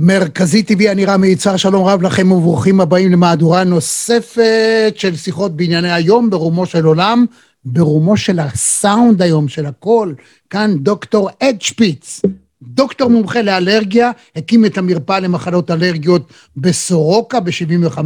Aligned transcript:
מרכזי 0.00 0.62
טבעי 0.62 0.88
הנראה 0.88 1.16
מיצר 1.16 1.56
שלום 1.56 1.84
רב 1.84 2.02
לכם 2.02 2.32
וברוכים 2.32 2.80
הבאים 2.80 3.12
למהדורה 3.12 3.64
נוספת 3.64 4.92
של 4.94 5.16
שיחות 5.16 5.56
בענייני 5.56 5.92
היום 5.92 6.30
ברומו 6.30 6.66
של 6.66 6.84
עולם, 6.84 7.24
ברומו 7.64 8.16
של 8.16 8.38
הסאונד 8.38 9.22
היום 9.22 9.48
של 9.48 9.66
הכל, 9.66 10.12
כאן 10.50 10.74
דוקטור 10.78 11.30
אד 11.42 11.62
שפיץ, 11.62 12.22
דוקטור 12.62 13.10
מומחה 13.10 13.42
לאלרגיה, 13.42 14.10
הקים 14.36 14.64
את 14.64 14.78
המרפאה 14.78 15.20
למחלות 15.20 15.70
אלרגיות 15.70 16.32
בסורוקה 16.56 17.40
ב-75, 17.40 17.98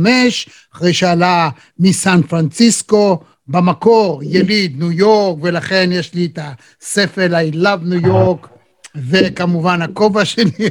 אחרי 0.74 0.93
שעלה 0.93 1.48
מסן 1.79 2.22
פרנסיסקו, 2.22 3.20
במקור 3.48 4.22
יליד 4.24 4.79
ניו 4.79 4.93
יורק, 4.93 5.38
ולכן 5.43 5.90
יש 5.93 6.14
לי 6.14 6.27
את 6.27 6.38
הספל 6.82 7.34
I 7.34 7.54
love 7.54 7.84
ניו 7.84 8.06
יורק, 8.06 8.52
וכמובן 8.96 9.82
הכובע 9.82 10.24
שלי, 10.24 10.68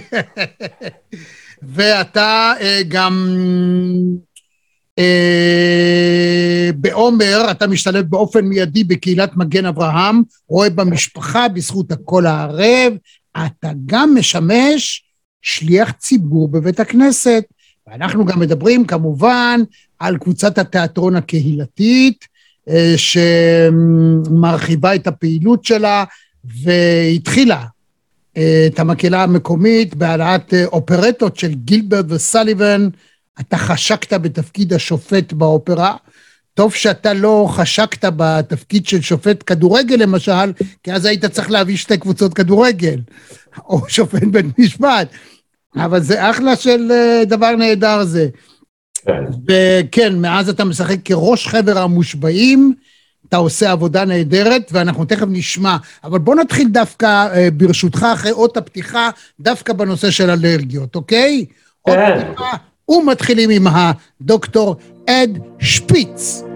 ואתה 1.73 2.53
אה, 2.61 2.81
גם 2.87 3.35
אה, 4.99 6.69
בעומר, 6.75 7.51
אתה 7.51 7.67
משתלב 7.67 8.05
באופן 8.05 8.45
מיידי 8.45 8.83
בקהילת 8.83 9.37
מגן 9.37 9.65
אברהם, 9.65 10.21
רואה 10.47 10.69
במשפחה 10.69 11.47
בזכות 11.47 11.91
הקול 11.91 12.27
הערב, 12.27 12.93
אתה 13.45 13.71
גם 13.85 14.15
משמש 14.15 15.03
שליח 15.41 15.91
ציבור 15.91 16.47
בבית 16.47 16.79
הכנסת. 16.79 17.43
ואנחנו 17.87 18.25
גם 18.25 18.39
מדברים 18.39 18.85
כמובן 18.85 19.61
על 19.99 20.17
קבוצת 20.17 20.57
התיאטרון 20.57 21.15
הקהילתית, 21.15 22.25
אה, 22.69 22.93
שמרחיבה 24.27 24.95
את 24.95 25.07
הפעילות 25.07 25.65
שלה 25.65 26.03
והתחילה 26.43 27.65
את 28.37 28.79
המקהלה 28.79 29.23
המקומית 29.23 29.95
בהעלאת 29.95 30.53
אה, 30.53 30.65
אופרטות 30.65 31.37
של 31.37 31.53
גילברד 31.53 32.11
וסליבן. 32.11 32.89
אתה 33.39 33.57
חשקת 33.57 34.13
בתפקיד 34.13 34.73
השופט 34.73 35.33
באופרה. 35.33 35.95
טוב 36.53 36.73
שאתה 36.73 37.13
לא 37.13 37.47
חשקת 37.49 38.13
בתפקיד 38.15 38.85
של 38.85 39.01
שופט 39.01 39.43
כדורגל 39.45 39.95
למשל, 39.95 40.53
כי 40.83 40.93
אז 40.93 41.05
היית 41.05 41.25
צריך 41.25 41.51
להביא 41.51 41.77
שתי 41.77 41.97
קבוצות 41.97 42.33
כדורגל, 42.33 42.99
או 43.69 43.89
שופט 43.89 44.23
בית 44.23 44.45
משפט. 44.59 45.07
אבל 45.75 45.99
זה 45.99 46.29
אחלה 46.29 46.55
של 46.55 46.91
דבר 47.27 47.55
נהדר 47.55 48.03
זה. 48.03 48.27
כן. 49.05 49.23
וכן, 49.47 50.19
מאז 50.19 50.49
אתה 50.49 50.63
משחק 50.63 50.97
כראש 51.05 51.47
חבר 51.47 51.77
המושבעים, 51.77 52.73
אתה 53.31 53.39
עושה 53.39 53.71
עבודה 53.71 54.05
נהדרת, 54.05 54.69
ואנחנו 54.71 55.05
תכף 55.05 55.25
נשמע. 55.29 55.77
אבל 56.03 56.19
בוא 56.19 56.35
נתחיל 56.35 56.67
דווקא, 56.67 57.05
אה, 57.05 57.47
ברשותך, 57.53 58.07
אחרי 58.13 58.31
אות 58.31 58.57
הפתיחה, 58.57 59.09
דווקא 59.39 59.73
בנושא 59.73 60.11
של 60.11 60.29
אלרגיות, 60.29 60.95
אוקיי? 60.95 61.45
כן. 61.85 61.91
אות 61.91 62.25
פתיחה, 62.25 62.57
ומתחילים 62.89 63.49
עם 63.49 63.67
הדוקטור 63.67 64.75
אד 65.09 65.39
שפיץ. 65.59 66.50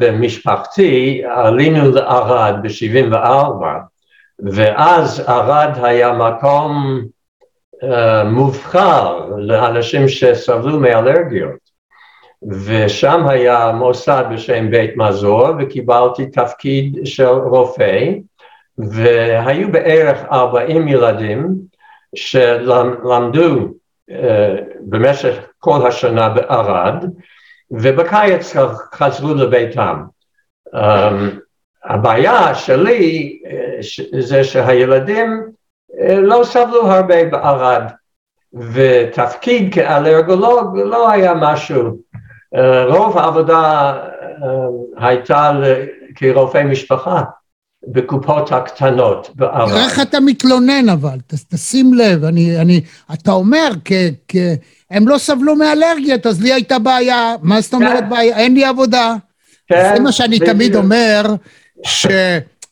ומשפחתי 0.00 1.22
עלינו 1.26 1.90
לערד 1.90 2.54
ב-74 2.62 3.64
ואז 4.38 5.20
ערד 5.20 5.70
היה 5.82 6.12
מקום 6.12 7.00
uh, 7.82 8.24
מובחר 8.24 9.26
לאנשים 9.36 10.08
שסבלו 10.08 10.80
מאלרגיות. 10.80 11.68
ושם 12.64 13.28
היה 13.28 13.72
מוסד 13.72 14.24
בשם 14.32 14.70
בית 14.70 14.96
מזור 14.96 15.48
וקיבלתי 15.58 16.26
תפקיד 16.26 16.98
של 17.04 17.28
רופא 17.28 18.10
והיו 18.78 19.72
בערך 19.72 20.18
40 20.32 20.88
ילדים 20.88 21.54
שלמדו 22.14 23.68
uh, 24.10 24.14
במשך 24.80 25.34
כל 25.58 25.86
השנה 25.86 26.28
בערד 26.28 27.04
ובקיץ 27.70 28.54
חזרו 28.94 29.34
לביתם. 29.34 30.02
Um, 30.74 30.78
הבעיה 31.84 32.54
שלי 32.54 33.38
uh, 33.44 34.20
זה 34.20 34.44
שהילדים 34.44 35.42
uh, 35.92 36.12
לא 36.12 36.44
סבלו 36.44 36.90
הרבה 36.90 37.24
בערד, 37.24 37.82
ותפקיד 38.72 39.74
כאלרגולוג 39.74 40.78
לא 40.78 41.10
היה 41.10 41.34
משהו. 41.34 41.98
Uh, 42.54 42.58
רוב 42.94 43.18
העבודה 43.18 43.92
הייתה 44.96 45.52
כרופא 46.14 46.64
משפחה. 46.64 47.22
בקופות 47.86 48.52
הקטנות 48.52 49.30
בערד. 49.34 49.72
איך 49.72 50.00
אתה 50.00 50.20
מתלונן 50.20 50.88
אבל, 50.88 51.18
תשים 51.48 51.94
לב, 51.94 52.24
אני, 52.24 52.60
אני, 52.60 52.80
אתה 53.12 53.32
אומר, 53.32 53.70
כ, 53.84 53.92
כ, 54.28 54.36
הם 54.90 55.08
לא 55.08 55.18
סבלו 55.18 55.56
מאלרגיות, 55.56 56.26
אז 56.26 56.42
לי 56.42 56.52
הייתה 56.52 56.78
בעיה, 56.78 57.34
מה 57.42 57.60
זאת 57.60 57.74
אומרת 57.74 58.04
כן. 58.04 58.10
בעיה? 58.10 58.36
אין 58.36 58.54
לי 58.54 58.64
עבודה. 58.64 59.14
כן. 59.68 59.94
זה 59.94 60.00
מה 60.00 60.12
שאני 60.12 60.38
תמיד 60.38 60.76
אומר, 60.76 61.34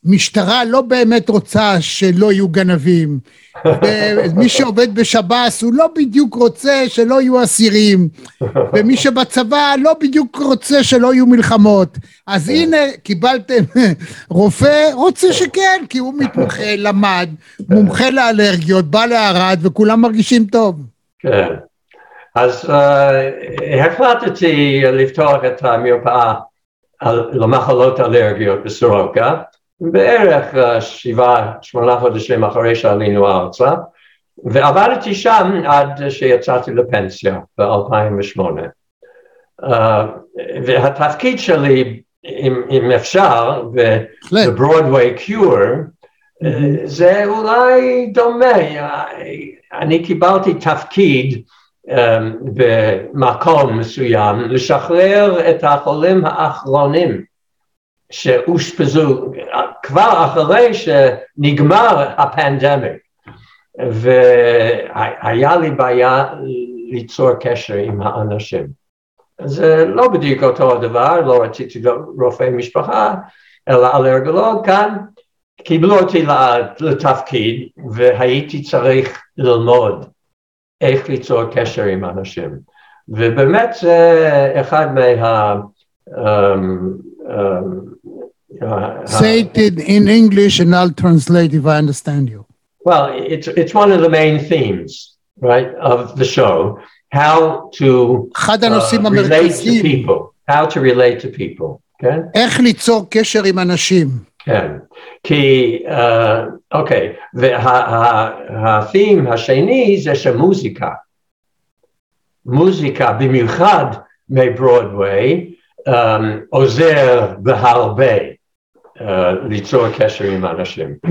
שמשטרה 0.05 0.65
לא 0.65 0.81
באמת 0.81 1.29
רוצה 1.29 1.81
שלא 1.81 2.31
יהיו 2.31 2.47
גנבים. 2.47 3.19
ומי 3.65 4.49
שעובד 4.49 4.95
בשב"ס 4.95 5.63
הוא 5.63 5.73
לא 5.73 5.87
בדיוק 5.95 6.35
רוצה 6.35 6.83
שלא 6.87 7.21
יהיו 7.21 7.43
אסירים, 7.43 8.07
ומי 8.73 8.97
שבצבא 8.97 9.75
לא 9.83 9.93
בדיוק 10.01 10.35
רוצה 10.35 10.83
שלא 10.83 11.13
יהיו 11.13 11.25
מלחמות. 11.25 11.97
אז. 12.27 12.49
הנה, 12.49 12.77
קיבלתם 13.03 13.63
רופא, 14.29 14.89
רוצה 14.93 15.33
שכן, 15.33 15.83
כי 15.89 15.97
הוא 15.97 16.13
מתמחה, 16.17 16.75
למד, 16.77 17.29
מומחה 17.69 18.09
לאלרגיות, 18.09 18.85
בא 18.85 19.05
לערד, 19.05 19.59
וכולם 19.61 20.01
מרגישים 20.01 20.45
טוב. 20.45 20.75
כן. 21.19 21.47
אז 22.35 22.65
uh, 22.65 22.71
החלטתי 23.85 24.81
לפתוח 24.81 25.45
את 25.45 25.63
המרפאה 25.63 26.33
למחלות 27.31 27.99
אלרגיות 27.99 28.63
בסורוקה, 28.63 29.41
בערך 29.81 30.53
uh, 30.53 30.81
שבעה, 30.81 31.53
שמונה 31.61 31.99
חודשים 31.99 32.43
אחרי 32.43 32.75
שעלינו 32.75 33.27
ארצה, 33.27 33.71
ועבדתי 34.45 35.15
שם 35.15 35.61
עד 35.65 36.09
שיצאתי 36.09 36.71
לפנסיה 36.71 37.39
ב-2008. 37.57 38.41
Uh, 39.61 39.67
והתפקיד 40.65 41.39
שלי, 41.39 42.01
אם, 42.25 42.61
אם 42.69 42.91
אפשר, 42.91 43.63
ב-Broadway 43.73 45.19
Cure, 45.19 45.67
mm-hmm. 46.43 46.85
זה 46.85 47.25
אולי 47.25 48.05
דומה. 48.13 48.57
אני 49.73 50.05
קיבלתי 50.05 50.53
תפקיד 50.53 51.41
אמ, 51.89 52.35
במקום 52.53 53.79
מסוים, 53.79 54.39
לשחרר 54.39 55.49
את 55.49 55.63
החולים 55.63 56.25
האחרונים 56.25 57.23
שאושפזו 58.11 59.31
כבר 59.87 60.25
אחרי 60.25 60.73
שנגמר 60.73 62.13
הפנדמיק 62.17 63.01
והיה 63.91 65.57
לי 65.57 65.71
בעיה 65.71 66.25
ליצור 66.91 67.33
קשר 67.33 67.75
עם 67.75 68.01
האנשים 68.01 68.67
זה 69.45 69.85
לא 69.85 70.07
בדיוק 70.07 70.43
אותו 70.43 70.75
הדבר, 70.75 71.21
לא 71.21 71.43
רציתי 71.43 71.81
רופא 72.19 72.49
משפחה, 72.49 73.15
אלא 73.69 73.97
אלרגולוג 73.97 74.65
כאן, 74.65 74.97
קיבלו 75.63 75.99
אותי 75.99 76.25
לתפקיד 76.79 77.69
והייתי 77.91 78.63
צריך 78.63 79.21
ללמוד 79.37 80.05
איך 80.81 81.09
ליצור 81.09 81.43
קשר 81.51 81.83
עם 81.83 82.05
אנשים. 82.05 82.59
ובאמת 83.09 83.69
זה 83.81 84.53
אחד 84.61 84.87
מה... 84.93 85.55
Um, 86.09 87.01
um, 87.27 87.86
uh, 88.60 89.06
Say 89.06 89.40
it 89.40 89.78
in 89.96 90.08
English 90.08 90.60
and 90.60 90.74
I'll 90.74 90.96
translate 91.04 91.52
if 91.54 91.64
I 91.66 91.76
understand 91.78 92.28
you. 92.28 92.46
Well, 92.84 93.04
it's, 93.34 93.48
it's 93.48 93.74
one 93.74 93.90
of 93.92 94.00
the 94.00 94.10
main 94.10 94.36
themes, 94.50 95.16
right, 95.40 95.70
of 95.76 96.16
the 96.16 96.24
show, 96.24 96.80
how 97.10 97.70
to 97.74 98.30
uh, 98.48 98.58
relate 99.10 99.54
to 99.66 99.82
people, 99.82 100.34
how 100.48 100.66
to 100.66 100.80
relate 100.80 101.20
to 101.20 101.28
people, 101.28 101.80
כן? 101.98 102.20
איך 102.34 102.60
ליצור 102.60 103.06
קשר 103.10 103.44
עם 103.44 103.58
אנשים. 103.58 104.08
כן, 104.38 104.70
כי, 105.22 105.78
אוקיי, 106.74 107.12
והתים 107.34 109.26
השני 109.26 110.00
זה 110.02 110.14
שמוזיקה, 110.14 110.90
מוזיקה 112.46 113.12
במיוחד 113.12 113.86
מברודוויי, 114.30 115.54
עוזר 116.50 117.34
בהרבה 117.38 118.14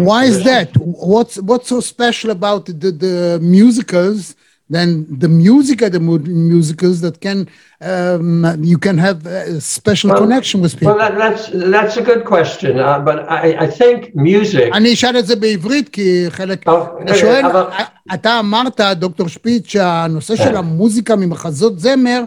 Why 0.09 0.25
is 0.25 0.43
that? 0.43 0.69
What's, 0.77 1.35
what's 1.37 1.67
so 1.67 1.79
special 1.79 2.29
about 2.29 2.65
the, 2.67 2.91
the 2.91 3.39
musicals 3.41 4.35
than 4.75 4.89
the 5.23 5.27
music 5.27 5.81
at 5.81 5.91
the 5.91 5.99
musicals 5.99 7.01
that 7.01 7.15
can 7.25 7.39
um, 7.81 8.45
you 8.71 8.77
can 8.77 8.97
have 9.07 9.25
a 9.25 9.59
special 9.59 10.09
well, 10.09 10.21
connection 10.23 10.57
with 10.61 10.73
people. 10.79 10.95
Well, 10.95 11.01
that, 11.03 11.13
that's 11.23 11.43
that's 11.75 11.95
a 11.97 12.03
good 12.09 12.23
question, 12.33 12.79
uh, 12.79 12.99
but 13.07 13.17
I, 13.29 13.47
I 13.65 13.67
think 13.79 14.15
music. 14.15 14.73
אני 14.73 14.93
אשאל 14.93 15.19
את 15.19 15.25
זה 15.25 15.35
בעברית 15.35 15.89
כי 15.89 16.25
חלק. 16.29 16.65
אתה 17.03 17.15
שואל, 17.15 17.45
אתה 18.13 18.39
אמרת, 18.39 18.81
דוקטור 18.81 19.27
שפיץ, 19.27 19.67
שהנושא 19.67 20.35
של 20.35 20.55
המוזיקה 20.55 21.15
ממחזות 21.15 21.79
זמר 21.79 22.23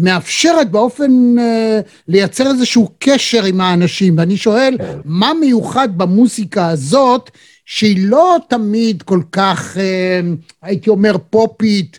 מאפשרת 0.00 0.70
באופן 0.70 1.34
uh, 1.38 1.88
לייצר 2.08 2.46
איזשהו 2.46 2.88
קשר 2.98 3.44
עם 3.44 3.60
האנשים, 3.60 4.18
ואני 4.18 4.36
שואל, 4.36 4.74
כן. 4.78 4.98
מה 5.04 5.32
מיוחד 5.40 5.98
במוזיקה 5.98 6.68
הזאת 6.68 7.30
שהיא 7.70 8.08
לא 8.08 8.36
תמיד 8.48 9.02
כל 9.02 9.20
כך, 9.32 9.76
אה, 9.76 10.20
הייתי 10.62 10.90
אומר, 10.90 11.16
פופית 11.30 11.98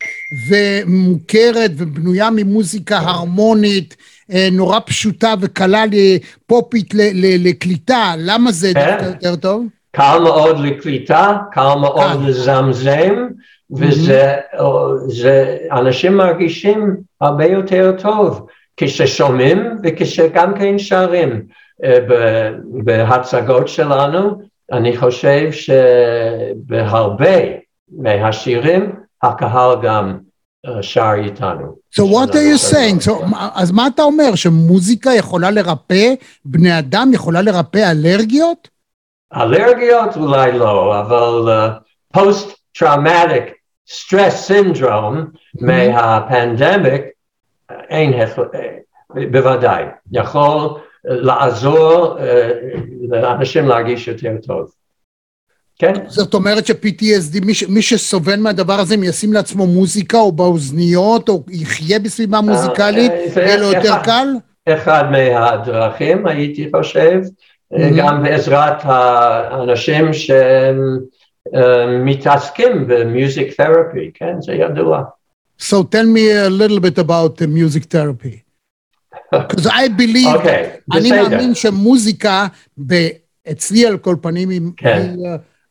ומוכרת 0.50 1.72
ובנויה 1.78 2.30
ממוזיקה 2.30 2.98
הרמונית, 2.98 3.96
אה, 4.32 4.48
נורא 4.52 4.80
פשוטה 4.86 5.34
וקלה 5.42 5.84
פופית 6.48 6.94
לקליטה, 7.40 8.14
למה 8.18 8.52
זה 8.52 8.72
כן. 8.74 8.92
דווקא 8.92 9.06
יותר 9.06 9.36
טוב? 9.36 9.66
קל 9.92 10.20
מאוד 10.24 10.60
לקליטה, 10.60 11.38
קל 11.52 11.76
מאוד 11.82 12.22
לזמזם, 12.26 13.28
וזה, 13.78 14.36
זה, 15.08 15.58
אנשים 15.72 16.18
מרגישים 16.18 16.96
הרבה 17.22 17.46
יותר 17.46 17.96
טוב 18.02 18.48
כששומעים 18.78 19.78
וכשגם 19.84 20.54
כן 20.60 20.80
שרים 20.80 21.42
אה, 21.84 22.00
בהצגות 22.84 23.68
שלנו. 23.68 24.42
אני 24.72 24.98
חושב 24.98 25.50
שבהרבה 25.52 27.38
מהשירים 27.98 28.92
הקהל 29.24 29.76
גם 29.82 30.18
שר 30.82 31.14
איתנו. 31.18 31.76
So 31.92 32.04
what 32.04 32.30
are 32.30 32.46
you 32.52 32.58
saying? 32.72 33.02
So, 33.02 33.12
אז 33.56 33.72
מה 33.72 33.88
אתה 33.88 34.02
אומר? 34.04 34.36
שמוזיקה 34.36 35.14
יכולה 35.14 35.52
לרפא, 35.52 36.14
בני 36.46 36.80
אדם 36.80 37.12
יכולה 37.14 37.42
לרפא 37.42 37.92
אלרגיות? 37.92 38.68
אלרגיות 39.36 40.16
אולי 40.16 40.52
לא, 40.52 41.00
אבל 41.00 41.50
פוסט 42.14 42.50
סטרס 43.94 44.36
סינדרום 44.36 45.26
מהפנדמיק, 45.62 47.02
אין, 47.90 48.14
בוודאי, 49.32 49.84
יכול 50.12 50.70
לעזור 51.04 52.18
לאנשים 53.10 53.68
להרגיש 53.68 54.08
יותר 54.08 54.34
טוב. 54.48 54.72
כן? 55.80 55.94
זאת 56.08 56.34
אומרת 56.34 56.66
ש-PTSD, 56.66 57.46
מי, 57.46 57.54
מי 57.70 57.82
שסובל 57.82 58.40
מהדבר 58.40 58.80
הזה, 58.80 58.96
אם 58.96 59.04
ישים 59.04 59.34
לעצמו 59.34 59.68
מוזיקה 59.68 60.18
או 60.18 60.32
באוזניות, 60.32 61.30
או 61.30 61.44
יחיה 61.50 62.00
בסביבה 62.00 62.42
מוזיקלית, 62.42 63.12
יהיה 63.36 63.58
לו 63.58 63.72
יותר 63.72 63.96
קל? 64.04 64.28
אחד 64.70 65.04
מהדרכים, 65.12 66.28
הייתי 66.28 66.70
חושב, 66.76 67.20
גם 67.98 68.24
בעזרת 68.24 68.78
האנשים 68.84 70.14
שמתעסקים 71.56 72.88
במיוזיק 72.88 73.54
תרפי, 73.54 74.12
כן? 74.14 74.42
זה 74.42 74.54
ידוע. 74.54 75.04
So 75.60 75.84
tell 75.84 76.08
me 76.08 76.32
a 76.32 76.50
little 76.50 76.80
bit 76.80 76.98
about 76.98 77.38
the 77.38 77.48
music 77.48 77.84
therapy. 77.84 78.44
because 79.32 79.68
I 79.68 79.88
believe, 79.88 80.36
okay, 80.36 80.98
אני 80.98 81.12
מאמין 81.12 81.56
שמוזיקה, 81.56 82.48
אצלי 83.52 83.86
על 83.86 83.98
כל 83.98 84.16
פנים, 84.22 84.50
היא 84.50 84.62
כן. 84.78 85.16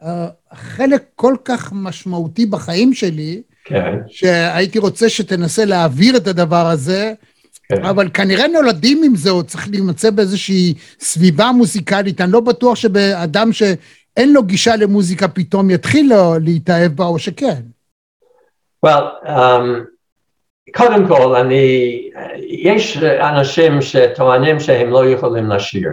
uh, 0.03 0.07
חלק 0.55 1.03
כל 1.15 1.35
כך 1.45 1.73
משמעותי 1.73 2.47
בחיים 2.47 2.95
שלי, 2.95 3.43
כן. 3.65 3.99
שהייתי 4.07 4.79
רוצה 4.79 5.09
שתנסה 5.09 5.65
להעביר 5.65 6.17
את 6.17 6.27
הדבר 6.27 6.67
הזה, 6.67 7.13
כן. 7.69 7.85
אבל 7.85 8.09
כנראה 8.15 8.49
נולדים 8.49 9.03
עם 9.05 9.17
זה, 9.17 9.31
או 9.31 9.43
צריך 9.43 9.69
להימצא 9.71 10.11
באיזושהי 10.11 10.75
סביבה 11.01 11.53
מוזיקלית. 11.53 12.21
אני 12.21 12.33
לא 12.33 12.41
בטוח 12.41 12.77
שבאדם 12.77 13.53
שאין 14.21 14.33
לו 14.33 14.43
גישה 14.43 14.77
למוזיקה 14.77 15.29
פתאום 15.29 15.71
יתחיל 15.71 16.13
להתאהב 16.41 16.93
בה, 16.93 17.05
או 17.05 17.19
שכן. 17.19 17.63
Well, 18.87 19.25
um, 19.25 19.29
קודם 20.77 21.09
כל, 21.09 21.37
אני, 21.37 22.11
יש 22.39 22.97
אנשים 23.03 23.83
שטוענים 23.83 24.61
שהם 24.61 24.91
לא 24.91 25.07
יכולים 25.07 25.51
לשיר, 25.51 25.89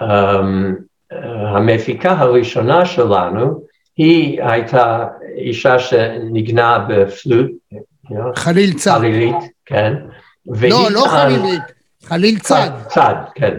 והמפיקה 0.00 2.08
וה, 2.08 2.18
הראשונה 2.18 2.86
שלנו 2.86 3.62
היא 3.96 4.42
הייתה 4.42 5.06
אישה 5.36 5.78
שניגנה 5.78 6.86
בפלוט, 6.88 7.50
חליל 8.36 8.72
צד, 8.72 8.98
חלילית, 8.98 9.36
כן, 9.66 9.94
לא, 10.46 10.90
לא 10.90 11.04
חלילית, 11.10 11.62
חליל 12.04 12.38
צד, 12.38 12.70
צד, 12.88 13.14
כן, 13.34 13.58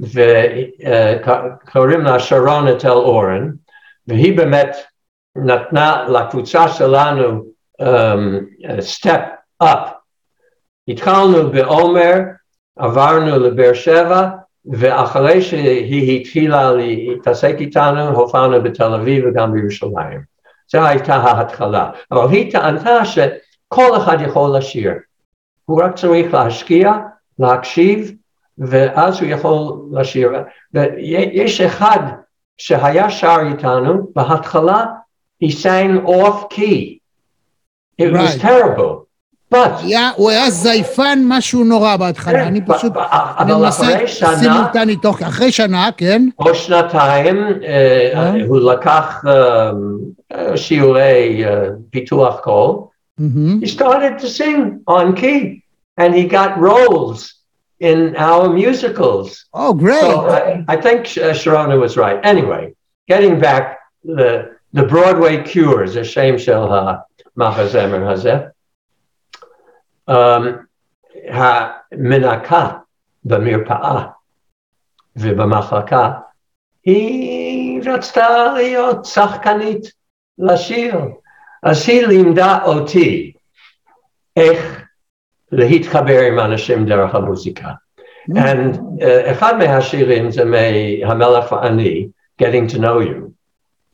וקוראים 0.00 2.00
לה 2.00 2.18
שרון 2.18 2.68
אטל 2.68 2.90
אורן, 2.90 3.50
והיא 4.06 4.36
באמת 4.36 4.76
נתנה 5.36 6.06
לקבוצה 6.08 6.68
שלנו 6.68 7.44
סטפ 8.80 9.20
um, 9.60 9.64
אפ. 9.64 9.88
התחלנו 10.88 11.50
בעומר, 11.50 12.14
עברנו 12.76 13.38
לבאר 13.38 13.74
שבע, 13.74 14.28
ואחרי 14.72 15.42
שהיא 15.42 16.20
התחילה 16.20 16.72
להתעסק 16.72 17.56
איתנו, 17.60 18.08
הופענו 18.08 18.62
בתל 18.62 18.94
אביב 18.94 19.24
וגם 19.26 19.52
בירושלים. 19.52 20.20
זו 20.72 20.86
הייתה 20.86 21.14
ההתחלה. 21.14 21.90
אבל 22.12 22.28
היא 22.30 22.52
טענתה 22.52 23.04
שכל 23.04 23.96
אחד 23.96 24.16
יכול 24.20 24.56
לשיר. 24.56 24.92
הוא 25.64 25.82
רק 25.82 25.96
צריך 25.96 26.34
להשקיע, 26.34 26.92
להקשיב, 27.38 28.12
ואז 28.58 29.20
הוא 29.20 29.28
יכול 29.28 29.72
לשיר. 29.92 30.30
ויש 30.74 31.60
אחד 31.60 31.98
שהיה 32.58 33.10
שר 33.10 33.36
איתנו, 33.50 34.10
בהתחלה, 34.16 34.84
he 35.44 35.48
sang 35.48 36.06
off 36.06 36.48
key. 36.50 37.00
It 37.98 38.12
right. 38.12 38.20
was 38.20 38.42
terrible. 38.42 39.08
But... 39.54 39.82
היה, 39.82 40.10
הוא 40.16 40.30
היה 40.30 40.50
זייפן 40.50 41.18
משהו 41.24 41.64
נורא 41.64 41.96
בהתחלה, 41.96 42.48
אני 42.48 42.60
פשוט, 42.66 42.92
אני 43.38 43.52
מנסה 43.54 43.86
סימולטני 44.38 44.96
תוך, 44.96 45.22
אחרי 45.22 45.52
שנה, 45.52 45.88
כן? 45.96 46.28
או 46.38 46.54
שנתיים, 46.54 47.36
הוא 48.48 48.58
לקח 48.72 49.24
שיעורי 50.56 51.44
פיתוח 51.90 52.40
קול, 52.40 52.76
he 53.60 53.66
started 53.66 54.18
to 54.18 54.28
sing 54.28 54.82
on 54.86 55.16
key, 55.16 55.62
and 56.00 56.14
he 56.14 56.24
got 56.24 56.58
roles 56.58 57.37
in 57.79 58.15
our 58.15 58.49
musicals. 58.49 59.45
Oh, 59.53 59.73
great. 59.73 60.01
So 60.01 60.29
I, 60.29 60.63
I 60.67 60.77
think 60.77 61.05
Sharona 61.05 61.79
was 61.79 61.97
right. 61.97 62.19
Anyway, 62.23 62.75
getting 63.07 63.39
back, 63.39 63.79
the, 64.03 64.55
the 64.73 64.83
Broadway 64.83 65.43
Cures, 65.43 65.95
a 65.95 66.03
shame 66.03 66.37
shall 66.37 67.03
מחזמר 67.35 68.11
הזה. 68.11 68.35
Um, 70.09 70.67
המנקה 71.27 72.69
במרפאה 73.23 74.05
ובמחלקה, 75.15 76.11
היא 76.85 77.81
רצתה 77.85 78.53
להיות 78.55 79.05
שחקנית 79.05 79.91
לשיר, 80.37 80.95
אז 81.63 81.89
היא 81.89 82.07
לימדה 82.07 82.63
אותי 82.65 83.33
איך 84.35 84.83
להתחבר 85.52 86.20
עם 86.20 86.40
אנשים 86.40 86.86
דרך 86.86 87.14
המוזיקה. 87.14 87.68
Mm. 88.30 88.36
And 88.36 88.76
uh, 88.76 89.30
אחד 89.32 89.58
מהשירים 89.58 90.30
זה 90.30 90.44
מהמלך 90.44 91.52
ואני, 91.52 92.08
Getting 92.38 92.68
to 92.68 92.78
know 92.78 93.00
you. 93.00 93.34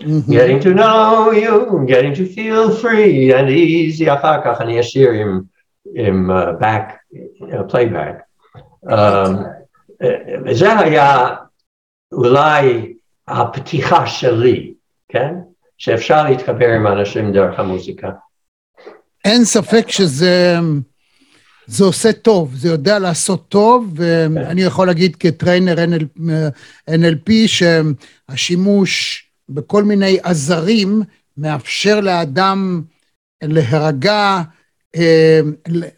Mhm. 0.01 0.31
Getting 0.31 0.61
to 0.61 0.75
know 0.75 1.31
you, 1.31 1.85
getting 1.87 2.15
to 2.15 2.27
feel 2.27 2.71
free 2.83 3.33
and 3.33 3.49
easy, 3.49 4.13
אחר 4.15 4.41
כך 4.45 4.61
אני 4.61 4.81
אשיר 4.81 5.11
עם, 5.11 5.41
עם 5.95 6.31
uh, 6.31 6.61
back, 6.61 6.93
uh, 7.43 7.73
playback. 7.73 8.21
Um, 8.87 9.47
uh, 10.03 10.07
וזה 10.45 10.79
היה 10.79 11.35
אולי 12.13 12.95
הפתיחה 13.29 14.07
שלי, 14.07 14.75
כן? 15.09 15.35
שאפשר 15.79 16.25
להתחבר 16.29 16.69
עם 16.69 16.87
אנשים 16.87 17.33
דרך 17.33 17.61
המוזיקה. 17.61 18.11
אין 19.25 19.45
ספק 19.45 19.89
שזה 19.89 20.59
זה 21.67 21.85
עושה 21.85 22.13
טוב, 22.13 22.55
זה 22.57 22.69
יודע 22.69 22.99
לעשות 22.99 23.49
טוב, 23.49 23.93
ואני 23.97 24.63
יכול 24.63 24.87
להגיד 24.87 25.17
כטריינר 25.17 25.77
NLP, 26.91 27.33
שהשימוש 27.47 29.25
בכל 29.49 29.85
מיני 29.85 30.19
עזרים 30.23 31.03
מאפשר 31.37 32.01
לאדם 32.01 32.83
להירגע, 33.43 34.43
אה, 34.97 35.41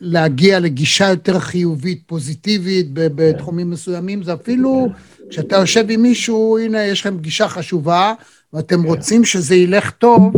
להגיע 0.01 0.61
לגישה 0.61 1.09
יותר 1.09 1.39
חיובית, 1.39 2.03
פוזיטיבית 2.07 2.87
בתחומים 2.93 3.71
מסוימים, 3.71 4.23
זה 4.23 4.35
אפילו 4.35 4.89
כשאתה 5.31 5.57
יושב 5.57 5.87
עם 5.91 6.03
מישהו, 6.03 6.59
הנה 6.59 6.85
יש 6.85 7.01
לכם 7.01 7.19
פגישה 7.19 7.49
חשובה, 7.49 8.13
ואתם 8.53 8.83
רוצים 8.83 9.25
שזה 9.25 9.55
ילך 9.55 9.91
טוב, 9.91 10.33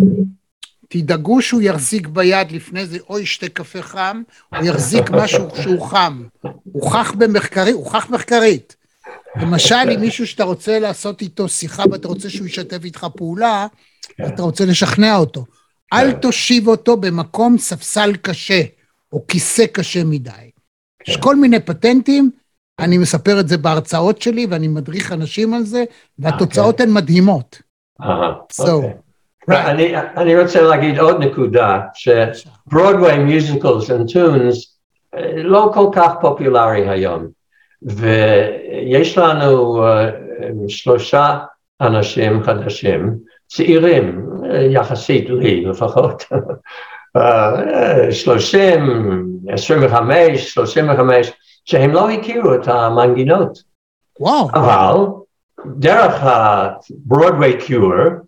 תדאגו 0.88 1.42
שהוא 1.42 1.62
יחזיק 1.62 2.07
ביד 2.07 2.52
לפני 2.52 2.87
זה 2.87 2.99
או 3.09 3.18
ישתה 3.18 3.49
קפה 3.49 3.83
חם, 3.83 4.23
או 4.59 4.64
יחזיק 4.64 5.11
משהו 5.11 5.49
שהוא 5.62 5.87
חם. 5.87 6.23
הוכח 6.73 7.12
במחקרי, 7.18 7.73
הוכח 7.73 8.11
מחקרית. 8.11 8.76
למשל, 9.37 9.90
אם 9.95 10.00
מישהו 10.00 10.26
שאתה 10.26 10.45
רוצה 10.45 10.78
לעשות 10.78 11.23
איתו 11.23 11.49
שיחה 11.49 11.83
ואתה 11.90 12.09
רוצה 12.09 12.30
שהוא 12.30 12.47
ישתף 12.47 12.85
איתך 12.85 13.07
פעולה, 13.16 13.66
אתה 14.26 14.42
רוצה 14.42 14.64
לשכנע 14.64 15.16
אותו. 15.16 15.45
אל 15.92 16.12
תושיב 16.12 16.68
אותו 16.68 16.97
במקום 16.97 17.59
ספסל 17.59 18.16
קשה, 18.23 18.62
או 19.12 19.26
כיסא 19.26 19.66
קשה 19.66 20.04
מדי. 20.04 20.50
יש 21.09 21.16
כל 21.16 21.37
מיני 21.37 21.61
פטנטים, 21.61 22.30
אני 22.78 22.99
מספר 22.99 23.40
את 23.40 23.49
זה 23.49 23.59
בהרצאות 23.59 24.23
שלי, 24.23 24.47
ואני 24.50 24.68
מדריך 24.68 25.12
אנשים 25.12 25.54
על 25.54 25.64
זה, 25.64 25.85
והתוצאות 26.18 26.80
הן 26.80 26.90
מדהימות. 26.92 27.62
אהה, 28.02 28.35
אוקיי. 28.59 29.08
אני, 29.50 29.97
אני 29.97 30.40
רוצה 30.40 30.62
להגיד 30.62 30.99
עוד 30.99 31.25
נקודה, 31.25 31.81
שברודווי 31.95 33.19
מיוזיקלס 33.19 33.90
and 33.90 34.12
טונס 34.12 34.78
לא 35.37 35.71
כל 35.75 35.87
כך 35.93 36.12
פופולרי 36.21 36.88
היום, 36.88 37.26
ויש 37.83 39.19
לנו 39.19 39.85
אה, 39.87 40.11
שלושה 40.69 41.38
אנשים 41.81 42.43
חדשים, 42.43 43.14
צעירים 43.47 44.26
יחסית 44.71 45.31
לי 45.31 45.64
לפחות, 45.64 46.25
שלושים, 48.11 48.83
עשרים 49.49 49.81
וחמש, 49.85 50.55
שלושים 50.55 50.90
וחמש, 50.90 51.33
שהם 51.64 51.90
לא 51.90 52.11
הכירו 52.11 52.55
את 52.55 52.69
המנגינות. 52.69 53.59
וואו, 54.21 54.49
אבל 54.55 54.95
דרך 55.67 56.23
ה-Broadway 56.23 57.62
Cure 57.69 58.28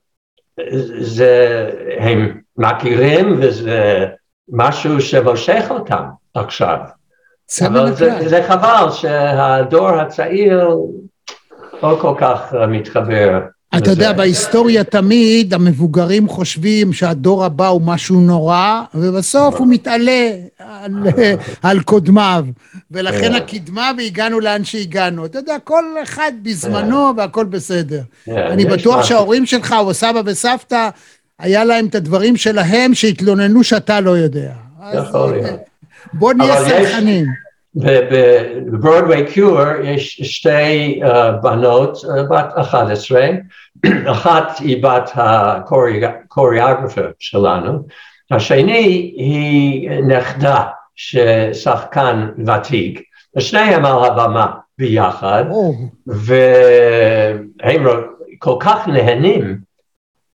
זה, 0.98 1.70
הם 1.98 2.40
מכירים 2.56 3.38
וזה 3.42 4.06
משהו 4.48 5.00
שמושך 5.00 5.66
אותם 5.70 6.04
עכשיו. 6.34 6.78
אבל 7.66 7.94
זה. 7.94 8.28
זה 8.28 8.42
חבל 8.48 8.90
שהדור 8.90 9.88
הצעיר 9.88 10.68
לא 11.82 11.98
כל 12.00 12.14
כך 12.18 12.54
מתחבר. 12.68 13.40
אתה 13.76 13.90
יודע. 13.90 14.12
בהיסטוריה 14.12 14.84
תמיד 14.84 15.54
המבוגרים 15.54 16.28
חושבים 16.28 16.92
שהדור 16.92 17.44
הבא 17.44 17.68
הוא 17.68 17.82
משהו 17.82 18.20
נורא, 18.20 18.82
ובסוף 18.94 19.54
הוא 19.54 19.66
מתעלה 19.70 20.30
על, 20.58 20.92
על 21.62 21.80
קודמיו, 21.80 22.44
ולכן 22.90 23.20
כן. 23.20 23.34
הקדמה 23.34 23.90
והגענו 23.98 24.40
לאן 24.40 24.64
שהגענו. 24.64 25.24
אתה 25.24 25.38
יודע, 25.38 25.56
כל 25.64 25.84
אחד 26.02 26.32
בזמנו 26.42 27.12
והכל 27.16 27.44
בסדר. 27.44 28.00
כן, 28.24 28.36
אני 28.36 28.64
בטוח. 28.64 29.04
שההורים 29.04 29.46
שלך, 29.46 29.74
או 29.78 29.94
סבא 29.94 30.22
וסבתא, 30.24 30.88
היה 31.38 31.64
להם 31.64 31.86
את 31.86 31.94
הדברים 31.94 32.36
שלהם 32.36 32.94
שהתלוננו 32.94 33.64
שאתה 33.64 34.00
לא 34.00 34.10
יודע. 34.10 34.52
יכול 34.94 35.32
להיות. 35.32 35.60
בוא 36.12 36.32
נהיה 36.32 36.64
סלחנים. 36.64 37.26
בברודווי 37.74 39.26
קיור 39.32 39.60
יש 39.84 40.20
שתי 40.22 41.00
אה, 41.04 41.32
בנות, 41.32 41.98
אה, 42.04 42.22
בת 42.22 42.52
11, 42.56 43.26
אחת 44.12 44.58
היא 44.58 44.82
בת 44.82 45.10
הקוריאגרפר 45.14 47.10
שלנו, 47.18 47.86
השני 48.30 49.12
היא 49.16 49.90
נכדה 49.90 50.64
ששחקן 50.96 52.28
ותיק, 52.46 53.02
ושניהם 53.36 53.84
על 53.84 54.04
הבמה 54.04 54.52
ביחד, 54.78 55.44
והם 56.06 57.86
כל 58.38 58.56
כך 58.60 58.88
נהנים 58.88 59.58